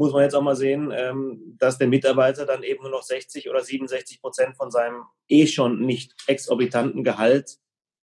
muss 0.00 0.14
man 0.14 0.22
jetzt 0.22 0.34
auch 0.34 0.40
mal 0.40 0.56
sehen, 0.56 0.90
ähm, 0.96 1.56
dass 1.58 1.76
der 1.76 1.86
Mitarbeiter 1.86 2.46
dann 2.46 2.62
eben 2.62 2.80
nur 2.80 2.90
noch 2.90 3.02
60 3.02 3.50
oder 3.50 3.62
67 3.62 4.22
Prozent 4.22 4.56
von 4.56 4.70
seinem 4.70 5.02
eh 5.28 5.46
schon 5.46 5.84
nicht 5.84 6.14
exorbitanten 6.26 7.04
Gehalt 7.04 7.58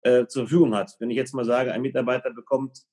äh, 0.03 0.27
zur 0.29 0.45
Verfügung 0.45 0.77
hat. 0.77 0.95
Wenn 1.01 1.11
ich 1.11 1.17
jetzt 1.17 1.35
mal 1.35 1.45
sage, 1.45 1.73
ein 1.73 1.83
Mitarbeiter 1.83 2.31
bekommt, 2.31 2.85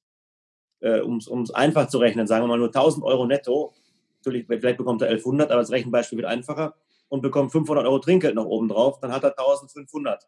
äh, 0.79 1.01
um 1.01 1.17
es 1.17 1.51
einfach 1.51 1.87
zu 1.89 1.99
rechnen, 1.99 2.25
sagen 2.25 2.45
wir 2.45 2.47
mal 2.47 2.57
nur 2.57 2.69
1000 2.69 3.05
Euro 3.05 3.27
netto, 3.27 3.75
natürlich, 4.21 4.47
vielleicht 4.47 4.77
bekommt 4.77 5.03
er 5.03 5.09
1100, 5.09 5.51
aber 5.51 5.61
das 5.61 5.69
Rechenbeispiel 5.69 6.17
wird 6.17 6.27
einfacher 6.27 6.73
und 7.09 7.21
bekommt 7.21 7.51
500 7.51 7.85
Euro 7.85 7.99
Trinkgeld 7.99 8.33
noch 8.33 8.47
oben 8.47 8.69
drauf, 8.69 8.99
dann 9.01 9.11
hat 9.11 9.23
er 9.23 9.37
1500 9.37 10.27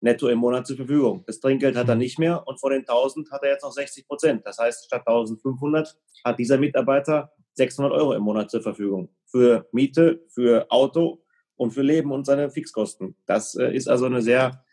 netto 0.00 0.28
im 0.28 0.38
Monat 0.38 0.66
zur 0.66 0.76
Verfügung. 0.76 1.24
Das 1.26 1.40
Trinkgeld 1.40 1.76
hat 1.76 1.88
er 1.88 1.94
nicht 1.94 2.18
mehr 2.18 2.46
und 2.46 2.60
vor 2.60 2.70
den 2.70 2.80
1000 2.80 3.30
hat 3.30 3.42
er 3.42 3.50
jetzt 3.50 3.62
noch 3.62 3.72
60 3.72 4.06
Prozent. 4.06 4.42
Das 4.44 4.58
heißt, 4.58 4.84
statt 4.86 5.02
1500 5.06 5.96
hat 6.24 6.38
dieser 6.38 6.58
Mitarbeiter 6.58 7.32
600 7.54 7.92
Euro 7.92 8.12
im 8.12 8.22
Monat 8.22 8.50
zur 8.50 8.62
Verfügung 8.62 9.08
für 9.26 9.68
Miete, 9.72 10.22
für 10.28 10.66
Auto 10.70 11.22
und 11.56 11.72
für 11.72 11.82
Leben 11.82 12.12
und 12.12 12.26
seine 12.26 12.50
Fixkosten. 12.50 13.16
Das 13.26 13.54
äh, 13.54 13.74
ist 13.74 13.88
also 13.88 14.06
eine 14.06 14.22
sehr 14.22 14.64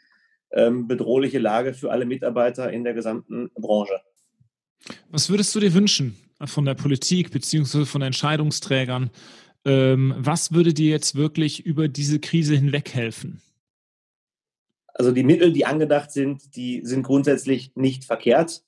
ähm, 0.51 0.87
bedrohliche 0.87 1.39
Lage 1.39 1.73
für 1.73 1.91
alle 1.91 2.05
Mitarbeiter 2.05 2.71
in 2.71 2.83
der 2.83 2.93
gesamten 2.93 3.49
Branche. 3.55 4.01
Was 5.09 5.29
würdest 5.29 5.55
du 5.55 5.59
dir 5.59 5.73
wünschen 5.73 6.15
von 6.45 6.65
der 6.65 6.75
Politik 6.75 7.31
bzw. 7.31 7.85
von 7.85 8.01
Entscheidungsträgern? 8.01 9.09
Ähm, 9.65 10.13
was 10.17 10.51
würde 10.51 10.73
dir 10.73 10.89
jetzt 10.89 11.15
wirklich 11.15 11.65
über 11.65 11.87
diese 11.87 12.19
Krise 12.19 12.55
hinweg 12.55 12.93
helfen? 12.93 13.41
Also 14.93 15.11
die 15.11 15.23
Mittel, 15.23 15.51
die 15.51 15.65
angedacht 15.65 16.11
sind, 16.11 16.55
die 16.55 16.81
sind 16.85 17.03
grundsätzlich 17.03 17.75
nicht 17.75 18.05
verkehrt. 18.05 18.63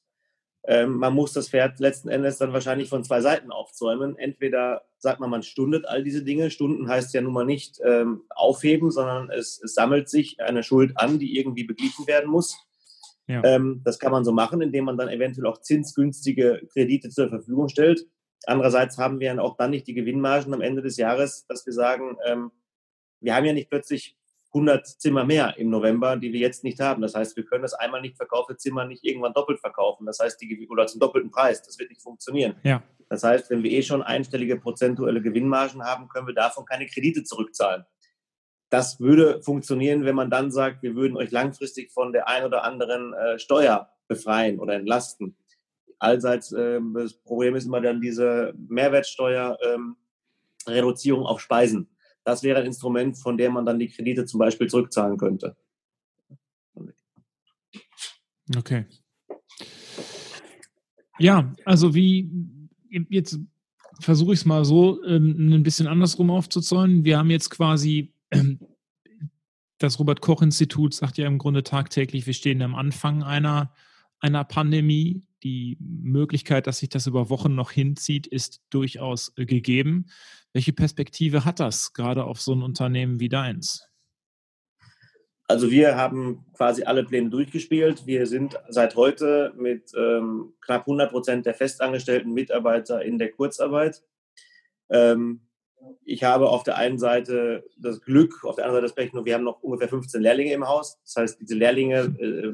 Ähm, 0.67 0.97
man 0.97 1.13
muss 1.13 1.33
das 1.33 1.49
Pferd 1.49 1.79
letzten 1.79 2.09
Endes 2.09 2.37
dann 2.37 2.53
wahrscheinlich 2.53 2.89
von 2.89 3.03
zwei 3.03 3.21
Seiten 3.21 3.51
aufzäumen. 3.51 4.17
Entweder 4.17 4.83
sagt 4.97 5.19
man, 5.19 5.29
man 5.29 5.43
stundet 5.43 5.87
all 5.87 6.03
diese 6.03 6.23
Dinge. 6.23 6.49
Stunden 6.49 6.89
heißt 6.89 7.13
ja 7.13 7.21
nun 7.21 7.33
mal 7.33 7.45
nicht 7.45 7.79
ähm, 7.83 8.23
aufheben, 8.29 8.89
sondern 8.89 9.29
es, 9.29 9.61
es, 9.63 9.75
sammelt 9.75 10.09
sich 10.09 10.41
eine 10.41 10.63
Schuld 10.63 10.93
an, 10.95 11.19
die 11.19 11.37
irgendwie 11.37 11.65
beglichen 11.65 12.07
werden 12.07 12.31
muss. 12.31 12.57
Ja. 13.27 13.43
Ähm, 13.43 13.81
das 13.83 13.99
kann 13.99 14.11
man 14.11 14.25
so 14.25 14.31
machen, 14.31 14.61
indem 14.61 14.85
man 14.85 14.97
dann 14.97 15.09
eventuell 15.09 15.45
auch 15.45 15.61
zinsgünstige 15.61 16.61
Kredite 16.73 17.09
zur 17.09 17.29
Verfügung 17.29 17.69
stellt. 17.69 18.07
Andererseits 18.47 18.97
haben 18.97 19.19
wir 19.19 19.41
auch 19.43 19.57
dann 19.57 19.71
nicht 19.71 19.87
die 19.87 19.93
Gewinnmargen 19.93 20.53
am 20.53 20.61
Ende 20.61 20.81
des 20.81 20.97
Jahres, 20.97 21.45
dass 21.47 21.65
wir 21.65 21.73
sagen, 21.73 22.17
ähm, 22.25 22.51
wir 23.19 23.35
haben 23.35 23.45
ja 23.45 23.53
nicht 23.53 23.69
plötzlich 23.69 24.17
100 24.55 24.87
Zimmer 24.87 25.25
mehr 25.25 25.57
im 25.57 25.69
November, 25.69 26.15
die 26.15 26.31
wir 26.31 26.39
jetzt 26.39 26.63
nicht 26.63 26.79
haben. 26.79 27.01
Das 27.01 27.13
heißt, 27.13 27.35
wir 27.35 27.43
können 27.43 27.63
das 27.63 27.73
einmal 27.73 27.99
nicht 28.01 28.15
verkaufte 28.15 28.55
Zimmer 28.55 28.85
nicht 28.85 29.03
irgendwann 29.03 29.33
doppelt 29.33 29.59
verkaufen. 29.59 30.05
Das 30.05 30.19
heißt, 30.19 30.39
die, 30.41 30.65
oder 30.69 30.87
zum 30.87 31.01
doppelten 31.01 31.29
Preis. 31.29 31.61
Das 31.61 31.77
wird 31.77 31.89
nicht 31.89 32.01
funktionieren. 32.01 32.55
Ja. 32.63 32.81
Das 33.09 33.23
heißt, 33.23 33.49
wenn 33.49 33.63
wir 33.63 33.71
eh 33.71 33.83
schon 33.83 34.01
einstellige 34.01 34.55
prozentuelle 34.57 35.21
Gewinnmargen 35.21 35.83
haben, 35.83 36.07
können 36.07 36.27
wir 36.27 36.33
davon 36.33 36.63
keine 36.65 36.85
Kredite 36.85 37.25
zurückzahlen. 37.25 37.83
Das 38.69 39.01
würde 39.01 39.41
funktionieren, 39.43 40.05
wenn 40.05 40.15
man 40.15 40.29
dann 40.29 40.51
sagt, 40.51 40.81
wir 40.81 40.95
würden 40.95 41.17
euch 41.17 41.31
langfristig 41.31 41.91
von 41.91 42.13
der 42.13 42.29
ein 42.29 42.45
oder 42.45 42.63
anderen 42.63 43.13
äh, 43.13 43.37
Steuer 43.37 43.89
befreien 44.07 44.59
oder 44.59 44.75
entlasten. 44.75 45.35
Allseits 45.99 46.53
äh, 46.53 46.79
das 46.93 47.13
Problem 47.13 47.55
ist 47.55 47.65
immer 47.65 47.81
dann 47.81 47.99
diese 47.99 48.53
Mehrwertsteuer-Reduzierung 48.69 51.21
ähm, 51.21 51.27
auf 51.27 51.41
Speisen 51.41 51.89
das 52.25 52.43
wäre 52.43 52.59
ein 52.59 52.65
Instrument, 52.65 53.17
von 53.17 53.37
dem 53.37 53.53
man 53.53 53.65
dann 53.65 53.79
die 53.79 53.87
Kredite 53.87 54.25
zum 54.25 54.39
Beispiel 54.39 54.67
zurückzahlen 54.67 55.17
könnte. 55.17 55.55
Okay. 58.57 58.85
Ja, 61.17 61.53
also 61.63 61.95
wie 61.95 62.29
jetzt 63.09 63.39
versuche 64.01 64.33
ich 64.33 64.39
es 64.39 64.45
mal 64.45 64.65
so 64.65 65.01
ähm, 65.05 65.53
ein 65.53 65.63
bisschen 65.63 65.87
andersrum 65.87 66.29
aufzuzäunen. 66.29 67.05
Wir 67.05 67.17
haben 67.17 67.29
jetzt 67.29 67.49
quasi 67.49 68.13
ähm, 68.31 68.59
das 69.77 69.99
Robert 69.99 70.21
Koch 70.21 70.41
Institut 70.41 70.93
sagt 70.93 71.17
ja 71.17 71.27
im 71.27 71.37
Grunde 71.37 71.63
tagtäglich, 71.63 72.25
wir 72.25 72.33
stehen 72.33 72.61
am 72.61 72.75
Anfang 72.75 73.23
einer, 73.23 73.73
einer 74.19 74.43
Pandemie. 74.43 75.24
Die 75.43 75.77
Möglichkeit, 75.79 76.67
dass 76.67 76.79
sich 76.79 76.89
das 76.89 77.07
über 77.07 77.29
Wochen 77.29 77.55
noch 77.55 77.71
hinzieht, 77.71 78.27
ist 78.27 78.61
durchaus 78.69 79.33
äh, 79.37 79.45
gegeben. 79.45 80.07
Welche 80.53 80.73
Perspektive 80.73 81.45
hat 81.45 81.59
das 81.59 81.93
gerade 81.93 82.23
auf 82.23 82.41
so 82.41 82.53
ein 82.53 82.63
Unternehmen 82.63 83.19
wie 83.19 83.29
deins? 83.29 83.87
Also 85.47 85.69
wir 85.69 85.95
haben 85.95 86.43
quasi 86.53 86.83
alle 86.83 87.03
Pläne 87.03 87.29
durchgespielt. 87.29 88.07
Wir 88.07 88.25
sind 88.25 88.59
seit 88.69 88.95
heute 88.95 89.53
mit 89.55 89.91
ähm, 89.95 90.53
knapp 90.61 90.81
100 90.81 91.11
Prozent 91.11 91.45
der 91.45 91.53
festangestellten 91.53 92.33
Mitarbeiter 92.33 93.03
in 93.03 93.19
der 93.19 93.31
Kurzarbeit. 93.31 94.01
Ähm, 94.89 95.41
ich 96.03 96.23
habe 96.23 96.49
auf 96.49 96.63
der 96.63 96.77
einen 96.77 96.97
Seite 96.97 97.63
das 97.77 98.01
Glück, 98.01 98.43
auf 98.43 98.55
der 98.55 98.65
anderen 98.65 98.87
Seite 98.87 98.87
das 98.87 99.13
Pech, 99.13 99.25
wir 99.25 99.35
haben 99.35 99.43
noch 99.43 99.61
ungefähr 99.61 99.87
15 99.87 100.19
Lehrlinge 100.19 100.53
im 100.53 100.67
Haus. 100.67 100.99
Das 101.03 101.15
heißt, 101.15 101.41
diese 101.41 101.55
Lehrlinge 101.55 102.15
äh, 102.19 102.51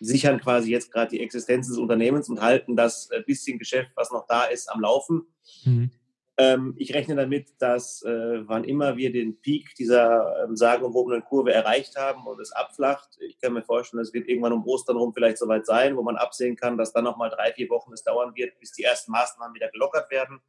sichern 0.00 0.40
quasi 0.40 0.70
jetzt 0.70 0.92
gerade 0.92 1.10
die 1.10 1.20
Existenz 1.20 1.68
des 1.68 1.78
Unternehmens 1.78 2.28
und 2.28 2.40
halten 2.40 2.76
das 2.76 3.10
äh, 3.10 3.22
bisschen 3.26 3.58
Geschäft, 3.58 3.90
was 3.94 4.10
noch 4.10 4.26
da 4.26 4.44
ist, 4.44 4.68
am 4.68 4.80
Laufen. 4.80 5.26
Mhm. 5.64 5.90
Ähm, 6.38 6.74
ich 6.76 6.92
rechne 6.92 7.16
damit, 7.16 7.54
dass 7.60 8.02
äh, 8.02 8.46
wann 8.46 8.64
immer 8.64 8.98
wir 8.98 9.10
den 9.10 9.40
Peak 9.40 9.74
dieser 9.74 10.44
ähm, 10.44 10.54
sagenumwobenen 10.54 11.24
Kurve 11.24 11.52
erreicht 11.52 11.96
haben 11.96 12.26
und 12.26 12.38
es 12.40 12.52
abflacht, 12.52 13.16
ich 13.20 13.40
kann 13.40 13.54
mir 13.54 13.62
vorstellen, 13.62 14.02
es 14.02 14.12
wird 14.12 14.28
irgendwann 14.28 14.52
um 14.52 14.66
Ostern 14.66 14.98
rum 14.98 15.14
vielleicht 15.14 15.38
soweit 15.38 15.64
sein, 15.64 15.96
wo 15.96 16.02
man 16.02 16.16
absehen 16.16 16.54
kann, 16.54 16.76
dass 16.76 16.92
dann 16.92 17.04
nochmal 17.04 17.30
drei, 17.30 17.52
vier 17.52 17.70
Wochen 17.70 17.92
es 17.94 18.04
dauern 18.04 18.32
wird, 18.34 18.58
bis 18.60 18.72
die 18.72 18.82
ersten 18.82 19.12
Maßnahmen 19.12 19.54
wieder 19.54 19.70
gelockert 19.70 20.10
werden. 20.10 20.40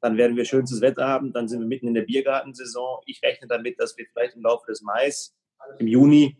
Dann 0.00 0.16
werden 0.16 0.36
wir 0.36 0.46
schönstes 0.46 0.80
Wetter 0.80 1.06
haben, 1.06 1.34
dann 1.34 1.48
sind 1.48 1.60
wir 1.60 1.66
mitten 1.66 1.88
in 1.88 1.94
der 1.94 2.02
Biergartensaison. 2.02 3.00
Ich 3.04 3.22
rechne 3.22 3.46
damit, 3.46 3.78
dass 3.78 3.96
wir 3.98 4.06
vielleicht 4.10 4.36
im 4.36 4.42
Laufe 4.42 4.64
des 4.66 4.80
Mais, 4.80 5.36
im 5.78 5.86
Juni, 5.86 6.36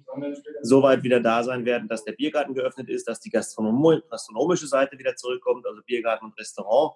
so 0.62 0.82
weit 0.82 1.02
wieder 1.02 1.20
da 1.20 1.42
sein 1.42 1.64
werden, 1.64 1.88
dass 1.88 2.04
der 2.04 2.12
Biergarten 2.12 2.54
geöffnet 2.54 2.88
ist, 2.88 3.06
dass 3.06 3.20
die 3.20 3.30
gastronomische 3.30 4.66
Seite 4.66 4.98
wieder 4.98 5.14
zurückkommt, 5.16 5.66
also 5.66 5.82
Biergarten 5.86 6.26
und 6.26 6.38
Restaurant 6.38 6.94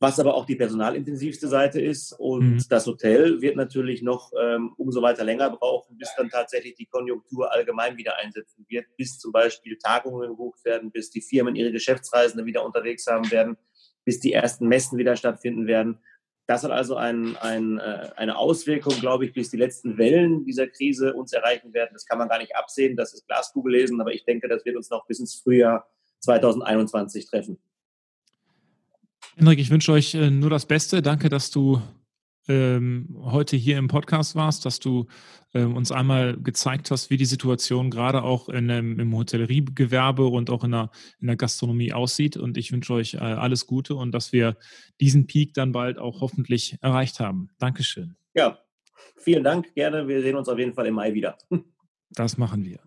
was 0.00 0.20
aber 0.20 0.34
auch 0.34 0.46
die 0.46 0.54
personalintensivste 0.54 1.48
Seite 1.48 1.80
ist. 1.80 2.12
Und 2.12 2.54
mhm. 2.54 2.64
das 2.68 2.86
Hotel 2.86 3.40
wird 3.40 3.56
natürlich 3.56 4.02
noch 4.02 4.30
ähm, 4.40 4.72
umso 4.76 5.02
weiter 5.02 5.24
länger 5.24 5.50
brauchen, 5.50 5.96
bis 5.98 6.08
dann 6.16 6.30
tatsächlich 6.30 6.74
die 6.76 6.86
Konjunktur 6.86 7.52
allgemein 7.52 7.96
wieder 7.96 8.16
einsetzen 8.18 8.64
wird, 8.68 8.86
bis 8.96 9.18
zum 9.18 9.32
Beispiel 9.32 9.76
Tagungen 9.76 10.28
gebucht 10.28 10.64
werden, 10.64 10.92
bis 10.92 11.10
die 11.10 11.20
Firmen 11.20 11.56
ihre 11.56 11.72
Geschäftsreisende 11.72 12.46
wieder 12.46 12.64
unterwegs 12.64 13.06
haben 13.06 13.30
werden, 13.30 13.56
bis 14.04 14.20
die 14.20 14.32
ersten 14.32 14.68
Messen 14.68 14.98
wieder 14.98 15.16
stattfinden 15.16 15.66
werden. 15.66 15.98
Das 16.48 16.64
hat 16.64 16.70
also 16.70 16.96
ein, 16.96 17.36
ein, 17.36 17.78
äh, 17.78 18.08
eine 18.16 18.38
Auswirkung, 18.38 18.94
glaube 19.00 19.26
ich, 19.26 19.34
bis 19.34 19.50
die 19.50 19.58
letzten 19.58 19.98
Wellen 19.98 20.46
dieser 20.46 20.66
Krise 20.66 21.12
uns 21.12 21.34
erreichen 21.34 21.74
werden. 21.74 21.90
Das 21.92 22.06
kann 22.06 22.16
man 22.16 22.26
gar 22.26 22.38
nicht 22.38 22.56
absehen, 22.56 22.96
das 22.96 23.12
ist 23.12 23.26
Glaskugel 23.26 23.74
lesen, 23.74 24.00
aber 24.00 24.14
ich 24.14 24.24
denke, 24.24 24.48
das 24.48 24.64
wird 24.64 24.74
uns 24.74 24.88
noch 24.88 25.06
bis 25.06 25.20
ins 25.20 25.34
Frühjahr 25.34 25.86
2021 26.20 27.26
treffen. 27.26 27.58
Henrik, 29.36 29.58
ich 29.58 29.70
wünsche 29.70 29.92
euch 29.92 30.14
äh, 30.14 30.30
nur 30.30 30.48
das 30.48 30.64
Beste. 30.64 31.02
Danke, 31.02 31.28
dass 31.28 31.50
du 31.50 31.82
ähm, 32.48 33.16
heute 33.22 33.56
hier 33.56 33.78
im 33.78 33.88
Podcast 33.88 34.34
warst, 34.34 34.64
dass 34.64 34.80
du 34.80 35.06
ähm, 35.54 35.76
uns 35.76 35.92
einmal 35.92 36.36
gezeigt 36.36 36.90
hast, 36.90 37.10
wie 37.10 37.16
die 37.16 37.24
Situation 37.24 37.90
gerade 37.90 38.22
auch 38.22 38.48
in, 38.48 38.68
ähm, 38.70 38.98
im 38.98 39.16
Hotelleriegewerbe 39.16 40.26
und 40.26 40.50
auch 40.50 40.64
in 40.64 40.72
der, 40.72 40.90
in 41.20 41.26
der 41.26 41.36
Gastronomie 41.36 41.92
aussieht. 41.92 42.36
Und 42.36 42.58
ich 42.58 42.72
wünsche 42.72 42.92
euch 42.94 43.14
äh, 43.14 43.18
alles 43.18 43.66
Gute 43.66 43.94
und 43.94 44.12
dass 44.12 44.32
wir 44.32 44.56
diesen 45.00 45.26
Peak 45.26 45.54
dann 45.54 45.72
bald 45.72 45.98
auch 45.98 46.20
hoffentlich 46.20 46.76
erreicht 46.80 47.20
haben. 47.20 47.50
Dankeschön. 47.58 48.16
Ja, 48.34 48.58
vielen 49.16 49.44
Dank. 49.44 49.74
Gerne. 49.74 50.08
Wir 50.08 50.22
sehen 50.22 50.36
uns 50.36 50.48
auf 50.48 50.58
jeden 50.58 50.74
Fall 50.74 50.86
im 50.86 50.94
Mai 50.94 51.14
wieder. 51.14 51.36
Das 52.10 52.38
machen 52.38 52.64
wir. 52.64 52.80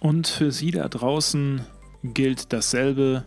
Und 0.00 0.26
für 0.26 0.50
Sie 0.50 0.72
da 0.72 0.88
draußen 0.88 1.64
gilt 2.02 2.52
dasselbe. 2.52 3.24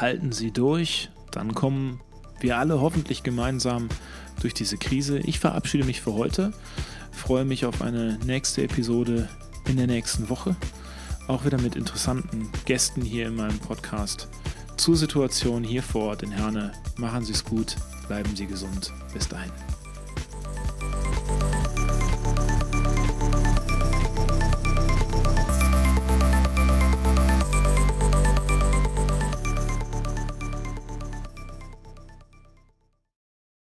Halten 0.00 0.32
Sie 0.32 0.50
durch, 0.50 1.10
dann 1.30 1.52
kommen 1.52 2.00
wir 2.46 2.58
alle 2.58 2.80
hoffentlich 2.80 3.24
gemeinsam 3.24 3.88
durch 4.40 4.54
diese 4.54 4.78
Krise. 4.78 5.18
Ich 5.18 5.40
verabschiede 5.40 5.82
mich 5.82 6.00
für 6.00 6.14
heute, 6.14 6.52
freue 7.10 7.44
mich 7.44 7.66
auf 7.66 7.82
eine 7.82 8.20
nächste 8.24 8.62
Episode 8.62 9.28
in 9.68 9.76
der 9.76 9.88
nächsten 9.88 10.28
Woche. 10.28 10.54
Auch 11.26 11.44
wieder 11.44 11.60
mit 11.60 11.74
interessanten 11.74 12.48
Gästen 12.64 13.02
hier 13.02 13.26
in 13.26 13.34
meinem 13.34 13.58
Podcast 13.58 14.28
zur 14.76 14.96
Situation 14.96 15.64
hier 15.64 15.82
vor 15.82 16.10
Ort 16.10 16.22
in 16.22 16.30
Herne. 16.30 16.70
Machen 16.96 17.24
Sie 17.24 17.32
es 17.32 17.44
gut, 17.44 17.74
bleiben 18.06 18.36
Sie 18.36 18.46
gesund. 18.46 18.92
Bis 19.12 19.26
dahin. 19.26 19.50